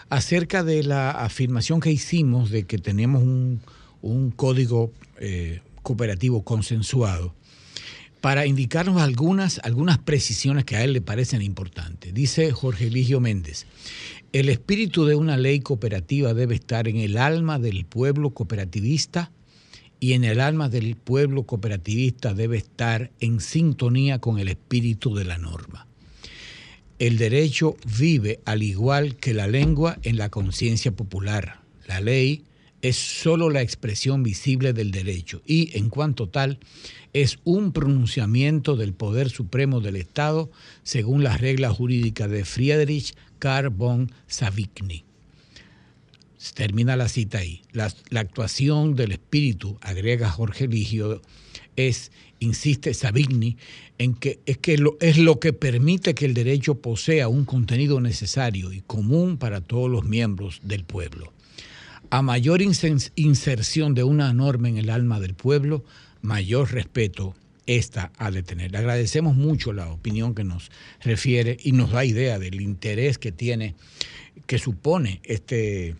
acerca 0.09 0.63
de 0.63 0.84
la 0.84 1.11
afirmación 1.11 1.80
que 1.80 1.91
hicimos 1.91 2.49
de 2.51 2.63
que 2.63 2.78
tenemos 2.78 3.24
un, 3.24 3.61
código 4.36 4.91
eh, 5.19 5.61
cooperativo 5.84 6.43
consensuado 6.43 7.36
para 8.22 8.45
indicarnos 8.45 9.01
algunas, 9.01 9.59
algunas 9.63 9.97
precisiones 9.97 10.63
que 10.63 10.76
a 10.76 10.84
él 10.84 10.93
le 10.93 11.01
parecen 11.01 11.41
importantes. 11.41 12.13
Dice 12.13 12.51
Jorge 12.51 12.88
Eligio 12.88 13.19
Méndez, 13.19 13.65
el 14.32 14.47
espíritu 14.47 15.05
de 15.05 15.15
una 15.15 15.38
ley 15.38 15.59
cooperativa 15.59 16.34
debe 16.34 16.55
estar 16.55 16.88
en 16.88 16.97
el 16.97 17.17
alma 17.17 17.59
del 17.59 17.84
pueblo 17.86 18.30
cooperativista 18.30 19.32
y 19.99 20.13
en 20.13 20.24
el 20.24 20.39
alma 20.39 20.69
del 20.69 20.95
pueblo 20.95 21.43
cooperativista 21.43 22.34
debe 22.34 22.57
estar 22.57 23.11
en 23.19 23.41
sintonía 23.41 24.19
con 24.19 24.39
el 24.39 24.47
espíritu 24.47 25.15
de 25.15 25.26
la 25.26 25.38
norma. 25.38 25.88
El 26.99 27.17
derecho 27.17 27.76
vive 27.99 28.39
al 28.45 28.61
igual 28.61 29.15
que 29.15 29.34
la 29.34 29.47
lengua 29.47 29.97
en 30.03 30.17
la 30.17 30.30
conciencia 30.30 30.91
popular. 30.91 31.61
La 31.88 31.99
ley 31.99 32.43
es 32.82 32.95
sólo 32.95 33.49
la 33.49 33.61
expresión 33.61 34.24
visible 34.24 34.74
del 34.74 34.91
derecho 34.91 35.41
y, 35.45 35.78
en 35.78 35.89
cuanto 35.89 36.30
tal, 36.30 36.59
es 37.14 37.39
un 37.43 37.72
pronunciamiento 37.72 38.76
del 38.76 38.93
poder 38.93 39.30
supremo 39.30 39.82
del 39.82 39.95
Estado 39.95 40.49
según 40.84 41.24
las 41.24 41.41
reglas 41.41 41.76
jurídicas 41.76 42.30
de 42.30 42.45
Friedrich 42.45 43.16
Karl 43.39 43.70
von 43.70 44.12
Savigny. 44.28 45.03
Termina 46.55 46.95
la 46.95 47.07
cita 47.07 47.39
ahí. 47.39 47.62
La, 47.72 47.93
actuación 48.16 48.95
del 48.95 49.12
espíritu, 49.12 49.78
agrega 49.82 50.30
Jorge 50.30 50.68
Ligio, 50.68 51.22
es, 51.76 52.12
insiste 52.39 52.93
Savigny, 52.93 53.57
en 53.99 54.16
que 54.16 54.39
es, 54.47 54.57
que 54.57 54.78
es 55.01 55.18
lo 55.18 55.39
que 55.39 55.53
permite 55.53 56.16
que 56.16 56.26
el 56.26 56.34
derecho 56.34 56.82
posea 56.82 57.28
un 57.28 57.45
contenido 57.45 58.01
necesario 58.01 58.74
y 58.74 58.82
común 58.82 59.38
para 59.38 59.62
todos 59.62 59.89
los 59.89 60.03
miembros 60.03 60.62
del 60.64 60.84
pueblo. 60.84 61.32
A 62.09 62.24
mayor 62.24 62.62
inserción 62.62 63.93
de 63.93 64.03
una 64.03 64.34
norma 64.34 64.68
en 64.68 64.78
el 64.78 64.89
alma 64.89 65.20
del 65.20 65.36
pueblo, 65.36 65.86
mayor 66.22 66.72
respeto 66.72 67.36
esta 67.65 68.11
ha 68.17 68.32
de 68.32 68.43
tener. 68.43 68.72
Le 68.72 68.80
agradecemos 68.80 69.36
mucho 69.36 69.74
la 69.74 69.89
opinión 69.91 70.36
que 70.36 70.43
nos 70.43 70.72
refiere 71.01 71.57
y 71.61 71.72
nos 71.72 71.91
da 71.91 72.05
idea 72.05 72.39
del 72.39 72.61
interés 72.61 73.17
que 73.17 73.32
tiene, 73.32 73.76
que 74.45 74.57
supone 74.57 75.22
este, 75.24 75.95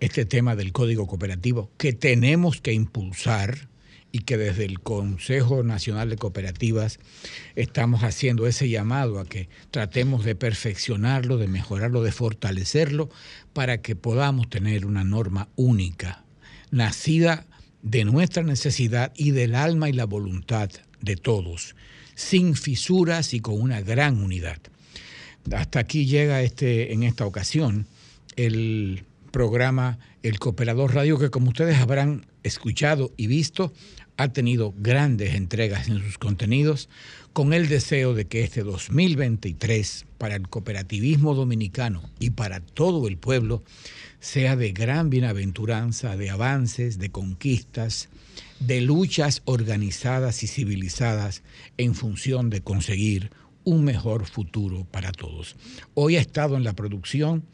este 0.00 0.24
tema 0.24 0.56
del 0.56 0.72
Código 0.72 1.06
Cooperativo, 1.06 1.70
que 1.76 1.92
tenemos 1.92 2.60
que 2.60 2.72
impulsar 2.72 3.68
y 4.10 4.20
que 4.20 4.36
desde 4.36 4.64
el 4.66 4.80
Consejo 4.80 5.62
Nacional 5.62 6.10
de 6.10 6.16
Cooperativas 6.16 6.98
estamos 7.56 8.02
haciendo 8.02 8.46
ese 8.46 8.68
llamado 8.68 9.18
a 9.18 9.24
que 9.24 9.48
tratemos 9.70 10.24
de 10.24 10.34
perfeccionarlo, 10.34 11.38
de 11.38 11.48
mejorarlo, 11.48 12.02
de 12.02 12.12
fortalecerlo, 12.12 13.08
para 13.54 13.80
que 13.80 13.96
podamos 13.96 14.50
tener 14.50 14.84
una 14.84 15.02
norma 15.02 15.48
única, 15.56 16.24
nacida 16.70 17.46
de 17.82 18.04
nuestra 18.04 18.42
necesidad 18.42 19.12
y 19.16 19.32
del 19.32 19.54
alma 19.54 19.88
y 19.88 19.92
la 19.92 20.06
voluntad 20.06 20.70
de 21.00 21.16
todos, 21.16 21.74
sin 22.14 22.54
fisuras 22.54 23.34
y 23.34 23.40
con 23.40 23.60
una 23.60 23.80
gran 23.80 24.22
unidad. 24.22 24.58
Hasta 25.52 25.80
aquí 25.80 26.06
llega 26.06 26.42
este, 26.42 26.92
en 26.92 27.02
esta 27.02 27.26
ocasión 27.26 27.86
el 28.36 29.04
programa 29.32 29.98
El 30.22 30.38
Cooperador 30.38 30.94
Radio, 30.94 31.18
que 31.18 31.30
como 31.30 31.48
ustedes 31.48 31.78
habrán 31.78 32.26
escuchado 32.44 33.12
y 33.16 33.26
visto, 33.26 33.72
ha 34.16 34.28
tenido 34.28 34.74
grandes 34.76 35.34
entregas 35.34 35.88
en 35.88 36.00
sus 36.00 36.18
contenidos, 36.18 36.88
con 37.32 37.54
el 37.54 37.68
deseo 37.68 38.14
de 38.14 38.26
que 38.26 38.42
este 38.42 38.62
2023 38.62 40.04
para 40.18 40.36
el 40.36 40.48
cooperativismo 40.48 41.34
dominicano 41.34 42.02
y 42.18 42.30
para 42.30 42.60
todo 42.60 43.08
el 43.08 43.16
pueblo 43.16 43.62
sea 44.20 44.54
de 44.54 44.72
gran 44.72 45.08
bienaventuranza, 45.08 46.16
de 46.16 46.30
avances, 46.30 46.98
de 46.98 47.10
conquistas, 47.10 48.10
de 48.60 48.82
luchas 48.82 49.40
organizadas 49.46 50.42
y 50.42 50.46
civilizadas 50.46 51.42
en 51.78 51.94
función 51.94 52.50
de 52.50 52.60
conseguir 52.60 53.30
un 53.64 53.84
mejor 53.84 54.26
futuro 54.26 54.84
para 54.90 55.10
todos. 55.10 55.56
Hoy 55.94 56.16
ha 56.16 56.20
estado 56.20 56.56
en 56.56 56.64
la 56.64 56.74
producción 56.74 57.44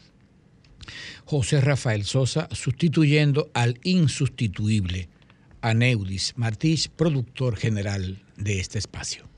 José 1.24 1.60
Rafael 1.60 2.04
Sosa 2.04 2.48
sustituyendo 2.50 3.50
al 3.54 3.78
insustituible 3.84 5.08
Aneudis 5.60 6.34
Martís, 6.36 6.88
productor 6.88 7.56
general 7.56 8.22
de 8.36 8.58
este 8.60 8.78
espacio. 8.78 9.28